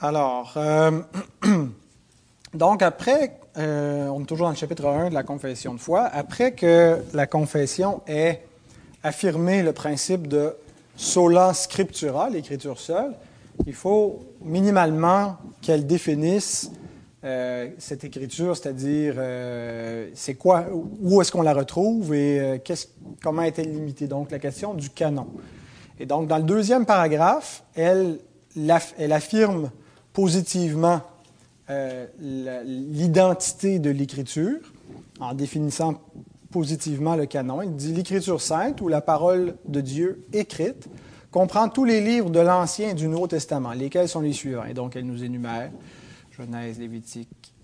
Alors, 0.00 0.52
euh, 0.56 0.92
donc 2.54 2.82
après, 2.82 3.40
euh, 3.56 4.06
on 4.06 4.22
est 4.22 4.26
toujours 4.26 4.46
dans 4.46 4.52
le 4.52 4.56
chapitre 4.56 4.86
1 4.86 5.08
de 5.08 5.14
la 5.14 5.24
confession 5.24 5.74
de 5.74 5.80
foi, 5.80 6.02
après 6.04 6.52
que 6.52 6.98
la 7.14 7.26
confession 7.26 8.00
ait 8.06 8.44
affirmé 9.02 9.60
le 9.60 9.72
principe 9.72 10.28
de 10.28 10.54
sola 10.94 11.52
scriptura, 11.52 12.30
l'écriture 12.30 12.78
seule, 12.78 13.12
il 13.66 13.74
faut 13.74 14.24
minimalement 14.40 15.36
qu'elle 15.62 15.84
définisse 15.84 16.70
euh, 17.24 17.68
cette 17.78 18.04
écriture, 18.04 18.56
c'est-à-dire 18.56 19.16
c'est 20.14 20.34
quoi, 20.34 20.66
où 21.00 21.20
est-ce 21.20 21.32
qu'on 21.32 21.42
la 21.42 21.54
retrouve 21.54 22.14
et 22.14 22.62
comment 23.20 23.42
est-elle 23.42 23.72
limitée? 23.72 24.06
Donc 24.06 24.30
la 24.30 24.38
question 24.38 24.74
du 24.74 24.90
canon. 24.90 25.26
Et 25.98 26.06
donc 26.06 26.28
dans 26.28 26.36
le 26.38 26.44
deuxième 26.44 26.86
paragraphe, 26.86 27.64
elle, 27.74 28.20
elle 28.96 29.12
affirme 29.12 29.72
positivement 30.18 31.00
euh, 31.70 32.04
l'identité 32.66 33.78
de 33.78 33.88
l'Écriture 33.88 34.58
en 35.20 35.32
définissant 35.32 36.02
positivement 36.50 37.14
le 37.14 37.26
canon. 37.26 37.62
Il 37.62 37.76
dit 37.76 37.92
l'Écriture 37.92 38.40
sainte 38.40 38.80
ou 38.80 38.88
la 38.88 39.00
parole 39.00 39.54
de 39.68 39.80
Dieu 39.80 40.26
écrite 40.32 40.88
comprend 41.30 41.68
tous 41.68 41.84
les 41.84 42.00
livres 42.00 42.30
de 42.30 42.40
l'Ancien 42.40 42.90
et 42.90 42.94
du 42.94 43.06
Nouveau 43.06 43.28
Testament, 43.28 43.70
lesquels 43.74 44.08
sont 44.08 44.18
les 44.18 44.32
suivants? 44.32 44.64
Et 44.64 44.74
donc, 44.74 44.96
elle 44.96 45.06
nous 45.06 45.22
énumère 45.22 45.70
Genèse, 46.36 46.80
Lévitique, 46.80 47.54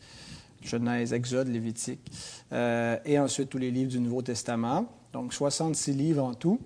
Genèse, 0.63 1.13
Exode, 1.13 1.49
Lévitique, 1.49 2.09
euh, 2.53 2.97
et 3.05 3.19
ensuite 3.19 3.49
tous 3.49 3.59
les 3.59 3.73
livres 3.73 3.91
du 3.91 3.99
Nouveau 3.99 4.23
Testament. 4.23 4.87
Donc, 5.13 5.35
66 5.35 5.93
livres 5.93 6.23
en 6.23 6.35
tout. 6.35 6.61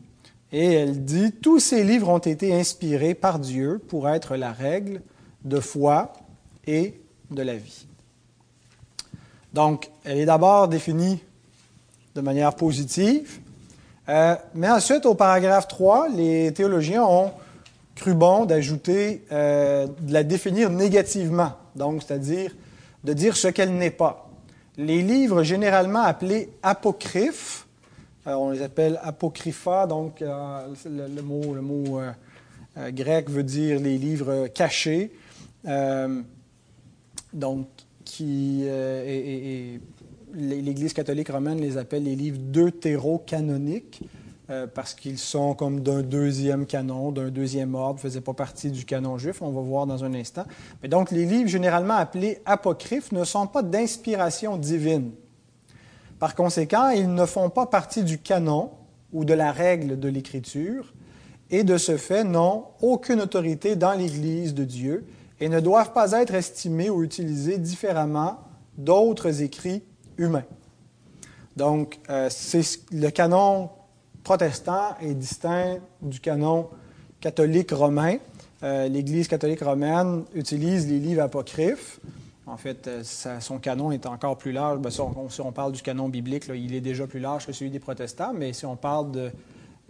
Et 0.53 0.71
elle 0.71 1.03
dit 1.07 1.33
tous 1.33 1.61
ces 1.61 1.83
livres 1.83 2.11
ont 2.11 2.19
été 2.19 2.55
inspirés 2.55 3.15
par 3.15 3.39
Dieu 3.39 3.81
pour 3.89 4.07
être 4.11 4.37
la 4.37 4.53
règle 4.53 5.01
de 5.45 5.61
foi 5.61 6.13
et 6.67 7.01
de 7.31 7.43
la 7.43 7.57
vie. 7.57 7.87
Donc, 9.53 9.91
elle 10.05 10.19
est 10.19 10.27
d'abord 10.27 10.69
définie 10.69 11.21
de 12.15 12.21
manière 12.21 12.55
positive, 12.55 13.41
euh, 14.09 14.37
mais 14.55 14.71
ensuite, 14.71 15.05
au 15.05 15.15
paragraphe 15.15 15.69
3, 15.69 16.09
les 16.09 16.53
théologiens 16.53 17.05
ont 17.05 17.33
cru 17.95 18.15
bon 18.15 18.47
d'ajouter, 18.47 19.25
euh, 19.33 19.87
de 20.01 20.13
la 20.13 20.23
définir 20.23 20.71
négativement, 20.71 21.53
donc 21.77 22.03
c'est-à-dire 22.03 22.53
de 23.05 23.13
dire 23.13 23.37
ce 23.37 23.49
qu'elle 23.49 23.75
n'est 23.75 23.91
pas. 23.91 24.31
Les 24.77 25.03
livres 25.03 25.43
généralement 25.43 26.03
appelés 26.03 26.51
apocryphes, 26.63 27.67
euh, 28.27 28.35
on 28.35 28.51
les 28.51 28.63
appelle 28.63 28.99
apocrypha, 29.03 29.87
donc 29.87 30.21
le, 30.21 31.21
mot, 31.21 31.55
le 31.55 31.61
mot 31.61 32.01
grec 32.91 33.29
veut 33.29 33.43
dire 33.43 33.81
les 33.81 33.99
livres 33.99 34.47
cachés. 34.49 35.13
Euh, 35.67 36.23
donc, 37.33 37.69
euh, 38.21 39.79
l'Église 40.35 40.93
catholique 40.93 41.29
romaine 41.29 41.61
les 41.61 41.77
appelle 41.77 42.05
les 42.05 42.17
livres 42.17 42.39
deutéro-canoniques 42.39 44.03
euh, 44.51 44.67
parce 44.67 44.95
qu'ils 44.95 45.19
sont 45.19 45.55
comme 45.55 45.81
d'un 45.81 46.03
deuxième 46.03 46.65
canon, 46.65 47.13
d'un 47.13 47.29
deuxième 47.29 47.75
ordre, 47.75 47.97
ne 47.97 48.01
faisaient 48.01 48.23
pas 48.23 48.33
partie 48.33 48.71
du 48.71 48.85
canon 48.87 49.19
juif, 49.19 49.43
on 49.43 49.51
va 49.51 49.61
voir 49.61 49.87
dans 49.87 50.05
un 50.05 50.15
instant. 50.15 50.45
Mais 50.83 50.89
donc, 50.89 51.11
les 51.11 51.27
livres 51.27 51.51
généralement 51.51 51.97
appelés 51.97 52.41
apocryphes 52.47 53.13
ne 53.13 53.25
sont 53.25 53.47
pas 53.47 53.63
d'inspiration 53.63 54.57
divine. 54.57 55.11
Par 56.19 56.35
conséquent, 56.35 56.89
ils 56.89 57.13
ne 57.13 57.27
font 57.27 57.51
pas 57.51 57.67
partie 57.67 58.03
du 58.03 58.19
canon 58.19 58.71
ou 59.13 59.25
de 59.25 59.35
la 59.35 59.53
règle 59.53 59.99
de 60.01 60.09
l'Écriture 60.09 60.95
et 61.51 61.63
de 61.63 61.77
ce 61.77 61.97
fait 61.97 62.25
n'ont 62.25 62.65
aucune 62.81 63.21
autorité 63.21 63.77
dans 63.77 63.93
l'Église 63.93 64.55
de 64.55 64.65
Dieu 64.65 65.05
et 65.41 65.49
ne 65.49 65.61
doivent 65.61 65.93
pas 65.93 66.13
être 66.13 66.35
estimés 66.35 66.91
ou 66.91 67.03
utilisés 67.03 67.59
différemment 67.59 68.39
d'autres 68.77 69.43
écrits 69.43 69.83
humains. 70.17 70.45
Donc, 71.57 71.99
euh, 72.09 72.29
le 72.93 73.11
canon 73.11 73.71
protestant 74.23 74.97
est 75.01 75.15
distinct 75.15 75.79
du 76.01 76.21
canon 76.21 76.69
catholique 77.21 77.73
romain. 77.73 78.19
Euh, 78.63 78.89
L'Église 78.89 79.29
catholique 79.29 79.63
romaine 79.63 80.25
utilise 80.35 80.89
les 80.89 80.99
livres 80.99 81.23
apocryphes. 81.23 82.01
En 82.47 82.57
fait, 82.57 82.87
euh, 82.87 83.03
son 83.41 83.59
canon 83.59 83.93
est 83.93 84.07
encore 84.07 84.39
plus 84.39 84.53
large. 84.53 84.79
Ben, 84.79 84.91
si, 84.91 85.01
on, 85.41 85.53
parle 85.53 85.73
du 85.73 85.83
canon 85.83 86.09
biblique, 86.09 86.45
il 86.55 86.75
est 86.75 86.81
déjà 86.81 87.07
plus 87.07 87.21
large 87.21 87.47
que 87.47 87.53
celui 87.53 87.71
des 87.71 87.79
protestants, 87.79 88.33
mais 88.33 88.53
si 88.53 88.65
on 88.65 88.77
parle 88.77 89.11
de 89.11 89.31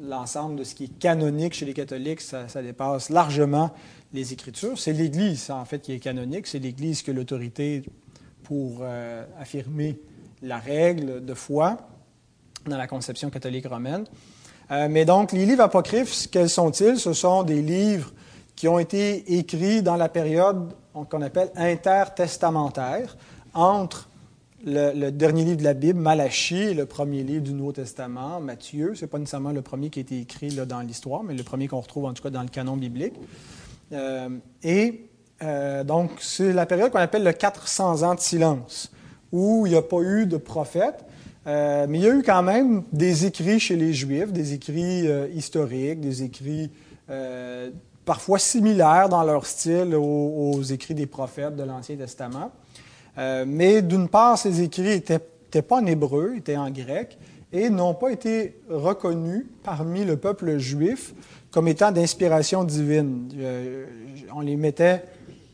l'ensemble 0.01 0.57
de 0.57 0.65
ce 0.65 0.75
qui 0.75 0.85
est 0.85 0.99
canonique 0.99 1.55
chez 1.55 1.67
les 1.67 1.75
catholiques, 1.75 2.21
ça, 2.21 2.47
dépasse 2.63 3.11
largement 3.11 3.71
les 4.13 4.33
Écritures. 4.33 4.79
C'est 4.79 4.93
l'Église, 4.93 5.51
en 5.51 5.65
fait, 5.65 5.81
qui 5.81 5.93
est 5.93 5.99
canonique. 5.99 6.47
C'est 6.47 6.59
l'Église 6.59 7.03
qui 7.03 7.11
a 7.11 7.13
l'autorité 7.13 7.83
pour 8.45 8.79
euh, 8.81 9.25
affirmer 9.39 9.99
la 10.43 10.59
règle 10.59 11.25
de 11.25 11.35
foi 11.35 11.77
dans 12.67 12.77
la 12.77 12.87
conception 12.87 13.31
catholique 13.31 13.67
romaine. 13.67 14.05
Euh, 14.71 14.89
mais 14.91 15.05
donc, 15.05 15.33
les 15.33 15.47
livres 15.47 15.63
apocryphes, 15.63 16.29
quels 16.31 16.51
sont-ils? 16.51 16.99
Ce 16.99 17.13
sont 17.13 17.43
des 17.43 17.63
livres 17.63 18.13
qui 18.55 18.69
ont 18.69 18.79
été 18.79 19.39
écrits 19.39 19.83
dans 19.83 19.97
la 19.97 20.09
période 20.09 20.73
qu'on 20.93 21.23
appelle 21.23 21.51
intertestamentaire, 21.55 23.17
entre 23.55 24.08
le, 24.65 25.11
dernier 25.11 25.45
livre 25.45 25.59
de 25.59 25.65
la 25.65 25.75
Bible, 25.75 26.01
Malachie, 26.01 26.75
le 26.75 26.87
premier 26.87 27.23
livre 27.23 27.43
du 27.43 27.53
Nouveau 27.53 27.73
Testament, 27.73 28.41
Matthieu. 28.41 28.95
Ce 28.95 29.03
n'est 29.03 29.09
pas 29.09 29.19
nécessairement 29.19 29.53
le 29.53 29.63
premier 29.63 29.91
qui 29.91 30.01
a 30.01 30.03
été 30.03 30.21
écrit 30.21 30.49
dans 30.49 30.81
l'histoire, 30.81 31.23
mais 31.23 31.35
le 31.35 31.43
premier 31.43 31.69
qu'on 31.69 31.81
retrouve 31.81 32.07
en 32.07 32.13
tout 32.13 32.23
cas 32.23 32.31
dans 32.31 32.43
le 32.43 32.49
canon 32.49 32.77
biblique. 32.77 33.15
Euh, 33.93 34.29
et 34.63 35.05
euh, 35.43 35.85
donc, 35.85 36.11
c'est 36.21 36.53
la 36.53 36.67
période 36.67 36.91
qu'on 36.91 36.99
appelle 36.99 37.25
le 37.25 37.33
400 37.33 38.03
ans 38.03 38.15
de 38.15 38.21
silence, 38.21 38.91
où 39.33 39.67
il 39.67 39.71
n'y 39.71 39.79
a 39.79 39.83
pas 39.83 40.01
eu 40.01 40.27
de 40.27 40.37
prophète, 40.37 41.05
euh, 41.47 41.87
mais 41.89 41.99
il 41.99 42.05
y 42.05 42.09
a 42.09 42.15
eu 42.15 42.23
quand 42.23 42.43
même 42.43 42.83
des 42.93 43.27
écrits 43.27 43.61
chez 43.61 43.77
les 43.77 43.93
Juifs, 43.93 44.33
des 44.33 44.55
écrits 44.55 45.07
historiques, 45.35 46.01
des 46.01 46.23
écrits 46.23 46.71
parfois 48.05 48.39
similaires 48.39 49.09
dans 49.09 49.23
leur 49.23 49.47
style 49.47 49.95
aux, 49.95 50.63
écrits 50.63 50.95
des 50.95 51.07
prophètes 51.07 51.57
de 51.57 51.63
l'Ancien 51.63 51.97
Testament. 51.97 52.51
Mais 53.47 53.83
d'une 53.83 54.09
part, 54.09 54.39
ces 54.39 54.63
écrits 54.63 54.83
n'étaient 54.83 55.63
pas 55.63 55.81
en 55.81 55.87
hébreu, 55.87 56.35
étaient 56.37 56.57
en 56.57 56.71
grec, 56.71 57.19
et 57.53 57.71
n'ont 57.71 57.95
pas 57.95 58.11
été 58.11 58.61
reconnus 58.69 59.47
parmi 59.63 60.05
le 60.05 60.17
peuple 60.17 60.59
juif 60.59 61.15
comme 61.51 61.69
étant 61.69 61.91
d'inspiration 61.91 62.65
divine. 62.65 63.29
Euh, 63.37 63.87
on 64.35 64.41
les 64.41 64.57
mettait 64.57 65.03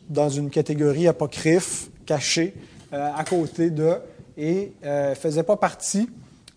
dans 0.08 0.28
une 0.28 0.50
catégorie 0.50 1.06
apocryphe, 1.08 1.88
cachée, 2.04 2.54
euh, 2.92 3.10
à 3.14 3.24
côté 3.24 3.70
de, 3.70 3.94
et 4.36 4.72
ne 4.82 4.88
euh, 4.88 5.14
faisaient 5.14 5.44
pas 5.44 5.56
partie 5.56 6.08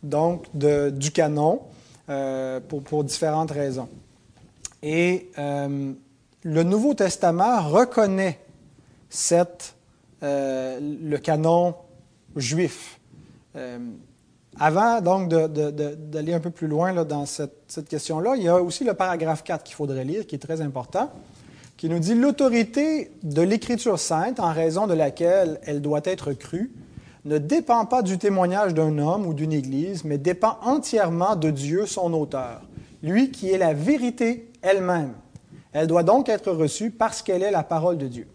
donc 0.03 0.45
du 0.53 1.11
canon 1.11 1.61
pour, 2.67 3.03
différentes 3.03 3.51
raisons. 3.51 3.89
Et 4.83 5.31
le 5.37 6.63
Nouveau 6.63 6.93
Testament 6.93 7.67
reconnaît 7.67 8.39
cette, 9.09 9.73
le 10.21 11.17
canon 11.17 11.75
juif. 12.35 12.99
Avant 14.59 15.01
donc 15.01 15.29
d'aller 15.29 16.33
un 16.33 16.39
peu 16.39 16.49
plus 16.49 16.67
loin 16.67 17.05
dans 17.05 17.25
cette, 17.25 17.87
question-là, 17.87 18.35
il 18.37 18.43
y 18.43 18.47
a 18.47 18.61
aussi 18.61 18.83
le 18.83 18.93
paragraphe 18.95 19.43
4 19.43 19.63
qu'il 19.63 19.75
faudrait 19.75 20.03
lire, 20.03 20.25
qui 20.25 20.35
est 20.35 20.39
très 20.39 20.61
important, 20.61 21.11
qui 21.75 21.89
nous 21.89 21.99
dit 21.99 22.15
l'autorité 22.15 23.11
de 23.21 23.41
l'Écriture 23.43 23.99
sainte, 23.99 24.39
en 24.39 24.51
raison 24.51 24.87
de 24.87 24.95
laquelle 24.95 25.59
elle 25.63 25.81
doit 25.81 26.01
être 26.05 26.33
crue, 26.33 26.71
ne 27.25 27.37
dépend 27.37 27.85
pas 27.85 28.01
du 28.01 28.17
témoignage 28.17 28.73
d'un 28.73 28.97
homme 28.97 29.27
ou 29.27 29.33
d'une 29.33 29.53
Église, 29.53 30.03
mais 30.03 30.17
dépend 30.17 30.57
entièrement 30.63 31.35
de 31.35 31.51
Dieu, 31.51 31.85
son 31.85 32.13
auteur, 32.13 32.61
lui 33.03 33.29
qui 33.29 33.51
est 33.51 33.57
la 33.59 33.73
vérité 33.73 34.49
elle-même. 34.63 35.13
Elle 35.71 35.85
doit 35.85 36.03
donc 36.03 36.29
être 36.29 36.51
reçue 36.51 36.89
parce 36.89 37.21
qu'elle 37.21 37.43
est 37.43 37.51
la 37.51 37.63
parole 37.63 37.97
de 37.99 38.07
Dieu. 38.07 38.27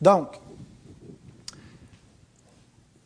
Donc, 0.00 0.40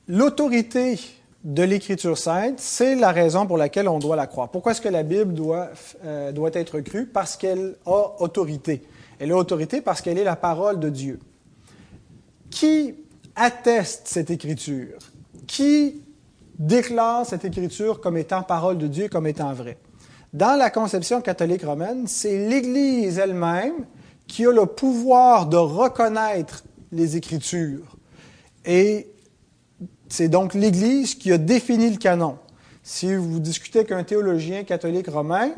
l'autorité 0.09 0.99
de 1.45 1.62
l'Écriture 1.62 2.17
sainte, 2.17 2.59
c'est 2.59 2.95
la 2.95 3.12
raison 3.12 3.47
pour 3.47 3.59
laquelle 3.59 3.89
on 3.89 3.99
doit 3.99 4.17
la 4.17 4.27
croire. 4.27 4.51
Pourquoi 4.51 4.73
est-ce 4.73 4.81
que 4.81 4.89
la 4.89 5.03
Bible 5.03 5.35
doit, 5.35 5.69
euh, 6.05 6.33
doit 6.33 6.51
être 6.55 6.81
crue? 6.81 7.06
Parce 7.06 7.37
qu'elle 7.37 7.77
a 7.85 8.15
autorité. 8.21 8.83
Elle 9.19 9.33
a 9.33 9.37
autorité 9.37 9.81
parce 9.81 10.01
qu'elle 10.01 10.19
est 10.19 10.25
la 10.25 10.37
parole 10.37 10.81
de 10.81 10.89
Dieu. 10.89 11.19
Qui 12.51 12.95
atteste 13.37 14.03
cette 14.06 14.31
Écriture? 14.31 14.99
Qui 15.47 16.03
déclare 16.59 17.27
cette 17.27 17.45
Écriture 17.45 18.01
comme 18.01 18.17
étant 18.17 18.43
parole 18.43 18.79
de 18.79 18.87
Dieu, 18.87 19.09
comme 19.09 19.27
étant 19.27 19.53
vraie? 19.53 19.79
Dans 20.33 20.59
la 20.59 20.71
conception 20.71 21.21
catholique 21.21 21.62
romaine, 21.62 22.06
c'est 22.06 22.49
l'Église 22.49 23.19
elle-même 23.19 23.85
qui 24.27 24.47
a 24.47 24.51
le 24.51 24.67
pouvoir 24.67 25.47
de 25.47 25.56
reconnaître 25.56 26.65
les 26.91 27.17
Écritures 27.17 27.97
et 28.65 29.13
c'est 30.09 30.29
donc 30.29 30.55
l'Église 30.55 31.15
qui 31.15 31.33
a 31.33 31.39
défini 31.39 31.91
le 31.91 31.97
canon. 31.97 32.39
Si 32.83 33.15
vous 33.15 33.41
discutez 33.41 33.81
avec 33.81 33.93
un 33.93 34.05
théologien 34.05 34.65
catholique 34.65 35.09
romain, 35.09 35.53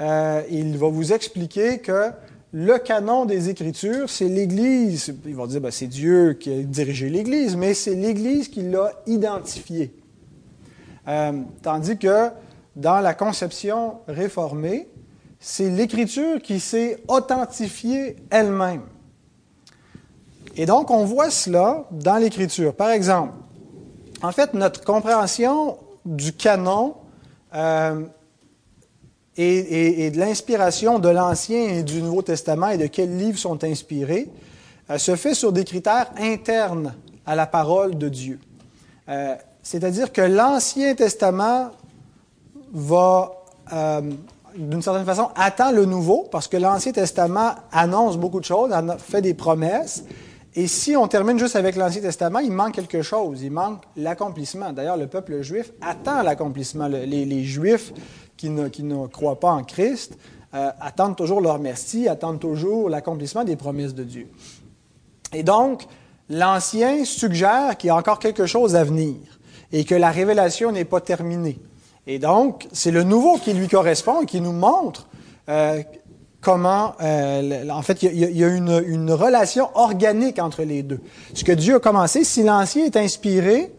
euh, 0.00 0.42
il 0.50 0.78
va 0.78 0.88
vous 0.88 1.12
expliquer 1.12 1.78
que 1.78 2.10
le 2.52 2.78
canon 2.78 3.26
des 3.26 3.48
Écritures, 3.48 4.08
c'est 4.08 4.28
l'Église. 4.28 5.14
Ils 5.26 5.36
vont 5.36 5.46
dire, 5.46 5.60
ben, 5.60 5.70
c'est 5.70 5.86
Dieu 5.86 6.32
qui 6.32 6.52
a 6.52 6.62
dirigé 6.62 7.08
l'Église, 7.08 7.54
mais 7.54 7.74
c'est 7.74 7.94
l'Église 7.94 8.48
qui 8.48 8.62
l'a 8.62 8.92
identifié. 9.06 9.94
Euh, 11.06 11.32
tandis 11.62 11.96
que 11.96 12.30
dans 12.74 13.00
la 13.00 13.14
conception 13.14 13.98
réformée, 14.08 14.88
c'est 15.38 15.70
l'Écriture 15.70 16.40
qui 16.42 16.60
s'est 16.60 17.02
authentifiée 17.08 18.16
elle-même. 18.30 18.82
Et 20.56 20.66
donc, 20.66 20.90
on 20.90 21.04
voit 21.04 21.30
cela 21.30 21.86
dans 21.90 22.16
l'Écriture. 22.16 22.74
Par 22.74 22.90
exemple, 22.90 23.34
en 24.22 24.32
fait, 24.32 24.54
notre 24.54 24.84
compréhension 24.84 25.78
du 26.04 26.32
canon 26.32 26.94
euh, 27.54 28.04
et, 29.36 30.10
de 30.10 30.18
l'inspiration 30.18 30.98
de 30.98 31.08
l'Ancien 31.08 31.68
et 31.68 31.82
du 31.82 32.02
Nouveau 32.02 32.22
Testament 32.22 32.68
et 32.68 32.78
de 32.78 32.86
quels 32.86 33.16
livres 33.16 33.38
sont 33.38 33.64
inspirés 33.64 34.28
euh, 34.90 34.98
se 34.98 35.16
fait 35.16 35.34
sur 35.34 35.52
des 35.52 35.64
critères 35.64 36.10
internes 36.18 36.94
à 37.24 37.34
la 37.34 37.46
parole 37.46 37.96
de 37.96 38.08
Dieu. 38.08 38.38
Euh, 39.08 39.34
c'est-à-dire 39.62 40.12
que 40.12 40.22
l'Ancien 40.22 40.94
Testament 40.94 41.70
va, 42.72 43.32
d'une 44.56 44.82
certaine 44.82 45.04
façon, 45.04 45.28
attend 45.36 45.70
le 45.70 45.84
Nouveau, 45.84 46.26
parce 46.30 46.48
que 46.48 46.56
l'Ancien 46.56 46.92
Testament 46.92 47.54
annonce 47.72 48.16
beaucoup 48.16 48.40
de 48.40 48.44
choses, 48.44 48.72
fait 48.98 49.20
des 49.20 49.34
promesses, 49.34 50.04
et 50.54 50.66
si 50.66 50.96
on 50.96 51.06
termine 51.06 51.38
juste 51.38 51.54
avec 51.54 51.76
l'Ancien 51.76 52.02
Testament, 52.02 52.40
il 52.40 52.50
manque 52.50 52.74
quelque 52.74 53.02
chose. 53.02 53.42
Il 53.42 53.52
manque 53.52 53.82
l'accomplissement. 53.96 54.72
D'ailleurs, 54.72 54.96
le 54.96 55.06
peuple 55.06 55.42
juif 55.42 55.72
attend 55.80 56.22
l'accomplissement. 56.22 56.88
Les, 56.88 57.44
Juifs 57.44 57.92
qui 58.36 58.50
ne, 58.50 59.06
croient 59.06 59.38
pas 59.38 59.52
en 59.52 59.62
Christ 59.62 60.18
euh, 60.54 60.70
attendent 60.80 61.16
toujours 61.16 61.40
leur 61.40 61.60
merci, 61.60 62.08
attendent 62.08 62.40
toujours 62.40 62.90
l'accomplissement 62.90 63.44
des 63.44 63.54
promesses 63.54 63.94
de 63.94 64.02
Dieu. 64.02 64.28
Et 65.32 65.44
donc, 65.44 65.86
l'Ancien 66.28 67.04
suggère 67.04 67.76
qu'il 67.76 67.88
y 67.88 67.90
a 67.90 67.96
encore 67.96 68.18
quelque 68.18 68.46
chose 68.46 68.74
à 68.74 68.82
venir 68.82 69.16
et 69.70 69.84
que 69.84 69.94
la 69.94 70.10
révélation 70.10 70.72
n'est 70.72 70.84
pas 70.84 71.00
terminée. 71.00 71.60
Et 72.08 72.18
donc, 72.18 72.66
c'est 72.72 72.90
le 72.90 73.04
nouveau 73.04 73.36
qui 73.38 73.52
lui 73.52 73.68
correspond 73.68 74.22
et 74.22 74.26
qui 74.26 74.40
nous 74.40 74.52
montre 74.52 75.06
euh, 75.48 75.82
comment, 76.40 76.94
euh, 77.00 77.68
en 77.70 77.82
fait, 77.82 78.02
il 78.02 78.18
y 78.18 78.44
a, 78.44 78.48
une, 78.48 79.10
relation 79.10 79.68
organique 79.74 80.38
entre 80.38 80.62
les 80.62 80.82
deux. 80.82 81.00
Ce 81.34 81.44
que 81.44 81.52
Dieu 81.52 81.76
a 81.76 81.80
commencé, 81.80 82.24
si 82.24 82.42
l'ancien 82.42 82.86
est 82.86 82.96
inspiré, 82.96 83.72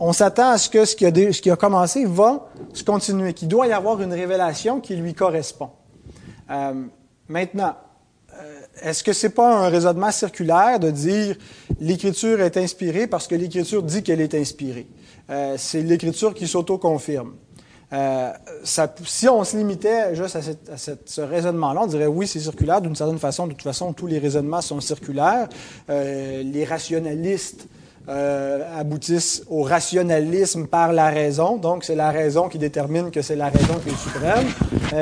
on 0.00 0.12
s'attend 0.12 0.50
à 0.50 0.58
ce 0.58 0.68
que 0.68 0.84
ce 0.84 0.96
qui, 0.96 1.50
a, 1.50 1.56
commencé 1.56 2.04
va 2.04 2.48
se 2.72 2.82
continuer, 2.82 3.34
qu'il 3.34 3.48
doit 3.48 3.66
y 3.66 3.72
avoir 3.72 4.00
une 4.02 4.12
révélation 4.12 4.80
qui 4.80 4.96
lui 4.96 5.14
correspond. 5.14 5.70
Euh, 6.50 6.74
maintenant, 7.28 7.76
euh, 8.34 8.60
est-ce 8.82 9.04
que 9.04 9.12
c'est 9.12 9.30
pas 9.30 9.66
un 9.66 9.68
raisonnement 9.68 10.10
circulaire 10.10 10.80
de 10.80 10.90
dire 10.90 11.36
l'Écriture 11.78 12.40
est 12.40 12.56
inspirée 12.56 13.06
parce 13.06 13.28
que 13.28 13.34
l'Écriture 13.34 13.82
dit 13.82 14.02
qu'elle 14.02 14.20
est 14.20 14.34
inspirée? 14.34 14.86
c'est 15.56 15.80
l'Écriture 15.80 16.34
qui 16.34 16.46
s'auto-confirme. 16.46 17.32
Euh, 17.92 18.32
si 19.04 19.28
on 19.28 19.44
se 19.44 19.56
limitait 19.56 20.14
juste 20.14 20.36
à, 20.36 20.40
ce 20.76 21.20
raisonnement-là, 21.20 21.82
on 21.82 21.86
dirait 21.86 22.06
oui, 22.06 22.26
c'est 22.26 22.40
circulaire 22.40 22.80
d'une 22.80 22.96
certaine 22.96 23.18
façon. 23.18 23.46
De 23.46 23.52
toute 23.52 23.62
façon, 23.62 23.92
tous 23.92 24.06
les 24.06 24.18
raisonnements 24.18 24.62
sont 24.62 24.80
circulaires. 24.80 25.48
Euh, 25.90 26.42
les 26.42 26.64
rationalistes 26.64 27.66
euh, 28.08 28.80
aboutissent 28.80 29.44
au 29.48 29.62
rationalisme 29.62 30.66
par 30.66 30.92
la 30.92 31.10
raison. 31.10 31.58
Donc, 31.58 31.84
c'est 31.84 31.94
la 31.94 32.10
raison 32.10 32.48
qui 32.48 32.58
détermine 32.58 33.10
que 33.10 33.20
c'est 33.20 33.36
la 33.36 33.48
raison 33.48 33.74
qui 33.84 33.90
est 33.90 33.98
suprême. 33.98 34.46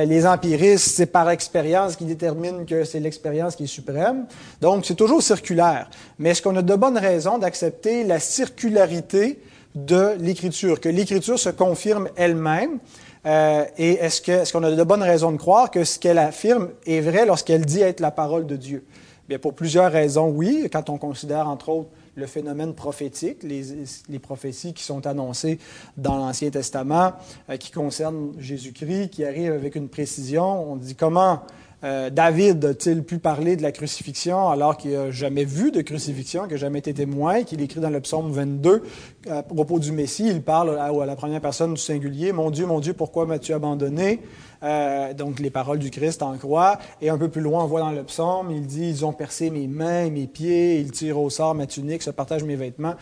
les 0.07 0.27
empiristes, 0.27 0.97
c'est 0.97 1.07
par 1.07 1.31
expérience 1.31 1.97
qui 1.97 2.05
détermine 2.05 2.67
que 2.67 2.85
c'est 2.85 3.01
l'expérience 3.01 3.55
qui 3.55 3.65
est 3.65 3.69
suprême. 3.69 4.27
Donc, 4.61 4.85
c'est 4.85 4.97
toujours 4.97 5.23
circulaire. 5.23 5.89
Mais 6.19 6.31
est-ce 6.31 6.43
qu'on 6.43 6.57
a 6.57 6.63
de 6.63 6.75
bonnes 6.75 6.99
raisons 6.99 7.39
d'accepter 7.39 8.03
la 8.03 8.19
circularité 8.19 9.39
de 9.75 10.17
l'Écriture, 10.19 10.81
que 10.81 10.89
l'Écriture 10.89 11.39
se 11.39 11.51
confirme 11.51 12.09
elle-même. 12.17 12.79
Euh, 13.27 13.65
et 13.77 13.93
est-ce 13.95 14.53
qu'on 14.53 14.63
est 14.63 14.67
a 14.67 14.77
de 14.77 14.83
bonnes 14.83 15.03
raisons 15.03 15.33
de 15.33 15.37
croire 15.37 15.71
que 15.71 15.85
ce 15.85 15.99
qu'elle 15.99 16.19
affirme 16.19 16.71
est 16.87 17.01
vrai 17.01 17.27
lorsqu'elle 17.27 17.67
dit 17.67 17.81
être 17.81 18.01
la 18.01 18.11
parole 18.11 18.47
de 18.47 18.57
Dieu? 18.57 18.85
Bien, 19.29 19.39
pour 19.39 19.55
plusieurs 19.55 19.93
raisons, 19.93 20.29
oui. 20.29 20.69
Quand 20.73 20.91
on 20.91 20.99
considère, 20.99 21.49
entre 21.49 21.69
autres, 21.69 21.91
le 22.17 22.27
phénomène 22.27 22.75
prophétique, 22.75 23.43
les, 23.43 23.63
les 24.09 24.19
prophéties 24.19 24.75
qui 24.75 24.83
sont 24.83 25.07
annoncées 25.07 25.59
dans 25.97 26.17
l'Ancien 26.17 26.51
Testament, 26.51 27.13
euh, 27.49 27.57
qui 27.57 27.71
concernent 27.71 28.33
Jésus-Christ, 28.39 29.11
qui 29.11 29.25
arrivent 29.25 29.53
avec 29.53 29.77
une 29.77 29.89
précision. 29.89 30.73
On 30.73 30.77
dit 30.77 30.97
comment 30.97 31.43
euh, 31.83 32.11
David 32.11 32.65
a-t-il 32.65 33.03
pu 33.03 33.19
parler 33.19 33.57
de 33.57 33.63
la 33.63 33.73
crucifixion 33.73 34.49
alors 34.49 34.77
qu'il 34.77 34.93
n'a 34.93 35.11
jamais 35.11 35.45
vu 35.45 35.71
de 35.71 35.81
crucifixion, 35.81 36.43
qu'il 36.43 36.53
n'a 36.53 36.59
jamais 36.59 36.81
été 36.81 36.93
témoin, 36.93 37.43
qu'il 37.43 37.61
écrit 37.63 37.81
dans 37.81 37.91
le 37.91 38.01
psaume 38.01 38.31
22 38.31 38.83
à 39.29 39.43
propos 39.43 39.79
du 39.79 39.93
Messie, 39.93 40.29
il 40.29 40.43
parle 40.43 40.79
à, 40.79 40.91
la 41.07 41.17
première 41.17 41.41
personne 41.41 41.75
du 41.75 41.81
singulier, 41.81 42.33
Mon 42.33 42.51
Dieu, 42.51 42.67
mon 42.67 42.81
Dieu, 42.81 42.95
pourquoi 42.95 43.27
m'as-tu 43.27 43.53
abandonné 43.53 44.21
euh, 44.63 45.13
Donc 45.13 45.41
les 45.41 45.51
paroles 45.51 45.79
du 45.79 45.91
Christ 45.91 46.23
en 46.23 46.37
croix. 46.39 46.79
Et 47.03 47.11
un 47.11 47.19
peu 47.19 47.29
plus 47.29 47.43
loin, 47.43 47.65
on 47.65 47.67
voit 47.67 47.81
dans 47.81 47.91
le 47.91 48.03
psaume, 48.05 48.51
il 48.51 48.67
dit, 48.67 48.89
ils 48.89 49.05
ont 49.05 49.13
percé 49.13 49.51
mes 49.51 49.67
mains, 49.67 50.09
mes 50.11 50.27
pieds, 50.27 50.81
ils 50.81 50.91
tirent 50.91 51.21
au 51.21 51.29
sort 51.29 51.55
ma 51.55 51.67
tunique, 51.67 52.03
se 52.03 52.11
partagent 52.11 52.45
mes 52.45 52.57
vêtements. 52.57 52.95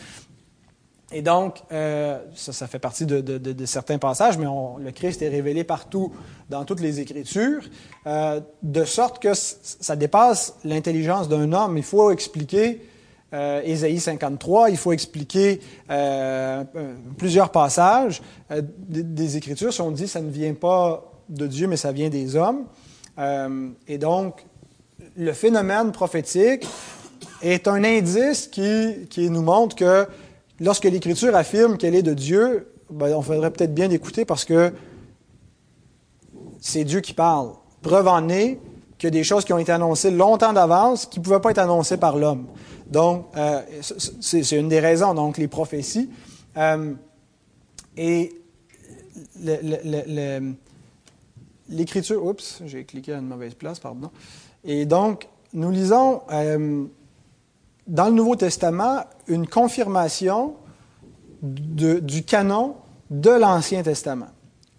Et 1.10 1.22
donc, 1.22 1.62
euh, 1.72 2.18
ça, 2.34 2.66
fait 2.66 2.78
partie 2.78 3.06
de, 3.06 3.64
certains 3.64 3.96
passages, 3.98 4.36
mais 4.36 4.44
le 4.44 4.90
Christ 4.90 5.22
est 5.22 5.28
révélé 5.28 5.64
partout 5.64 6.12
dans 6.50 6.64
toutes 6.64 6.80
les 6.80 7.00
Écritures, 7.00 7.62
euh, 8.06 8.40
de 8.62 8.84
sorte 8.84 9.18
que 9.18 9.32
ça 9.32 9.96
dépasse 9.96 10.56
l'intelligence 10.64 11.28
d'un 11.28 11.52
homme. 11.52 11.78
Il 11.78 11.82
faut 11.82 12.10
expliquer 12.10 12.82
euh, 13.32 13.62
Ésaïe 13.64 14.00
53, 14.00 14.68
il 14.68 14.76
faut 14.76 14.92
expliquer 14.92 15.60
plusieurs 17.16 17.50
passages 17.52 18.20
des, 18.50 19.36
Écritures. 19.38 19.72
Si 19.72 19.80
on 19.80 19.90
dit 19.90 20.08
ça 20.08 20.20
ne 20.20 20.30
vient 20.30 20.54
pas 20.54 21.10
de 21.30 21.46
Dieu, 21.46 21.68
mais 21.68 21.78
ça 21.78 21.92
vient 21.92 22.10
des 22.10 22.36
hommes. 22.36 22.66
Et 23.86 23.98
donc, 23.98 24.44
le 25.16 25.32
phénomène 25.32 25.90
prophétique 25.90 26.66
est 27.40 27.66
un 27.66 27.82
indice 27.82 28.46
qui 28.46 29.30
nous 29.30 29.42
montre 29.42 29.74
que 29.74 30.06
lorsque 30.60 30.84
l'Écriture 30.84 31.34
affirme 31.34 31.76
qu'elle 31.76 31.94
est 31.94 32.02
de 32.02 32.14
Dieu, 32.14 32.72
ben, 32.90 33.14
on 33.14 33.22
faudrait 33.22 33.50
peut-être 33.50 33.74
bien 33.74 33.90
écouter 33.90 34.24
parce 34.24 34.44
que 34.44 34.72
c'est 36.60 36.84
Dieu 36.84 37.00
qui 37.00 37.12
parle. 37.12 37.52
Preuve 37.82 38.08
en 38.08 38.28
est 38.28 38.58
a 39.06 39.10
des 39.10 39.22
choses 39.22 39.44
qui 39.44 39.52
ont 39.52 39.58
été 39.58 39.70
annoncées 39.70 40.10
longtemps 40.10 40.52
d'avance 40.52 41.06
qui 41.06 41.20
ne 41.20 41.24
pouvaient 41.24 41.40
pas 41.40 41.50
être 41.50 41.58
annoncées 41.58 41.98
par 41.98 42.16
l'homme. 42.16 42.46
Donc, 42.88 43.26
euh, 43.36 43.60
c'est 44.20 44.50
une 44.52 44.68
des 44.68 44.80
raisons, 44.80 45.14
donc 45.14 45.38
les 45.38 45.46
prophéties. 45.46 46.10
Euh, 46.56 46.94
et 47.96 48.34
l'Écriture, 51.68 52.24
oups, 52.24 52.62
j'ai 52.66 52.84
cliqué 52.84 53.12
à 53.12 53.18
une 53.18 53.28
mauvaise 53.28 53.54
place, 53.54 53.78
pardon. 53.78 54.10
Et 54.64 54.86
donc, 54.86 55.28
nous 55.52 55.70
lisons 55.70 56.22
euh, 56.32 56.84
dans 57.88 58.06
le 58.06 58.12
Nouveau 58.12 58.36
Testament 58.36 59.04
une 59.26 59.48
confirmation 59.48 60.54
du 61.42 62.22
canon 62.24 62.76
de 63.10 63.30
l'Ancien 63.30 63.82
Testament. 63.82 64.28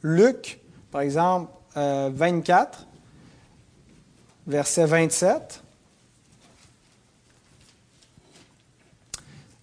Luc, 0.01 0.61
par 0.91 1.01
exemple, 1.01 1.51
24, 1.75 2.79
euh, 2.79 2.83
verset 4.47 4.85
27. 4.85 5.63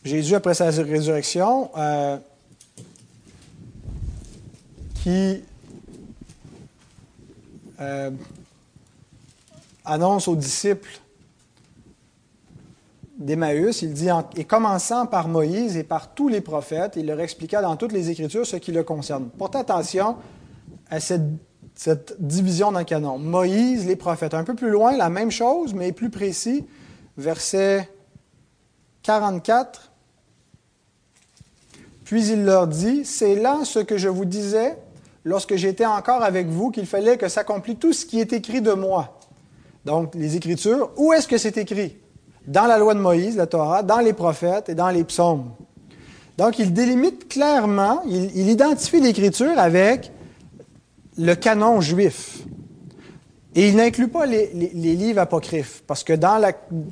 Jésus, 0.05 0.35
après 0.35 0.55
sa 0.55 0.67
résurrection, 0.67 1.71
euh, 1.77 2.19
qui 5.03 5.43
euh, 7.81 8.11
annonce 9.85 10.29
aux 10.29 10.37
disciples 10.37 11.01
d'Emmaüs, 13.19 13.83
il 13.83 13.93
dit, 13.93 14.09
et 14.37 14.45
commençant 14.45 15.07
par 15.07 15.29
Moïse 15.29 15.77
et 15.77 15.85
par 15.85 16.15
tous 16.15 16.29
les 16.29 16.41
prophètes, 16.41 16.95
il 16.97 17.07
leur 17.07 17.21
expliqua 17.21 17.63
dans 17.63 17.77
toutes 17.77 17.93
les 17.93 18.11
Écritures 18.11 18.47
ce 18.47 18.57
qui 18.57 18.73
le 18.73 18.85
concerne. 18.85 19.29
Portez 19.31 19.59
attention 19.59 20.17
à 20.91 21.01
cette, 21.01 21.23
division 22.19 22.71
le 22.71 22.85
canon. 22.85 23.19
Moïse, 23.19 23.87
les 23.87 23.97
prophètes. 23.97 24.35
Un 24.35 24.45
peu 24.45 24.55
plus 24.55 24.71
loin, 24.71 24.97
la 24.97 25.09
même 25.09 25.31
chose, 25.31 25.75
mais 25.75 25.93
plus 25.93 26.11
précis, 26.11 26.67
verset 27.17 27.91
44. 29.03 29.93
Puis 32.05 32.29
il 32.29 32.45
leur 32.45 32.67
dit, 32.67 33.05
c'est 33.05 33.35
là 33.35 33.61
ce 33.65 33.79
que 33.79 33.99
je 33.99 34.09
vous 34.09 34.25
disais 34.25 34.79
lorsque 35.25 35.57
j'étais 35.57 35.87
encore 35.87 36.23
avec 36.23 36.47
vous, 36.47 36.71
qu'il 36.71 36.87
fallait 36.87 37.19
que 37.19 37.29
s'accomplisse 37.29 37.79
tout 37.79 37.93
ce 37.93 38.07
qui 38.07 38.21
est 38.21 38.33
écrit 38.33 38.61
de 38.61 38.73
moi. 38.73 39.19
Donc, 39.85 40.15
les 40.15 40.37
Écritures, 40.37 40.91
où 40.97 41.13
est-ce 41.13 41.29
que 41.29 41.39
c'est 41.39 41.57
écrit? 41.57 41.97
Dans 42.47 42.67
la 42.67 42.79
loi 42.79 42.95
de 42.95 43.01
Moïse, 43.01 43.37
la 43.37 43.47
Torah, 43.47 43.83
dans 43.83 43.99
les 43.99 44.13
prophètes 44.13 44.69
et 44.69 44.75
dans 44.75 44.91
les 44.91 45.05
psaumes. 45.05 45.51
Donc, 46.39 46.59
il 46.59 46.73
délimite 46.73 47.29
clairement, 47.29 48.03
il, 48.07 48.49
identifie 48.49 49.01
l'Écriture 49.01 49.59
avec 49.59 50.13
le 51.17 51.35
canon 51.35 51.81
juif. 51.81 52.43
Et 53.55 53.69
il 53.69 53.77
n'inclut 53.77 54.09
pas 54.09 54.27
les, 54.27 54.51
livres 54.53 55.21
apocryphes, 55.21 55.83
parce 55.87 56.05
que 56.05 56.13
dans 56.13 56.39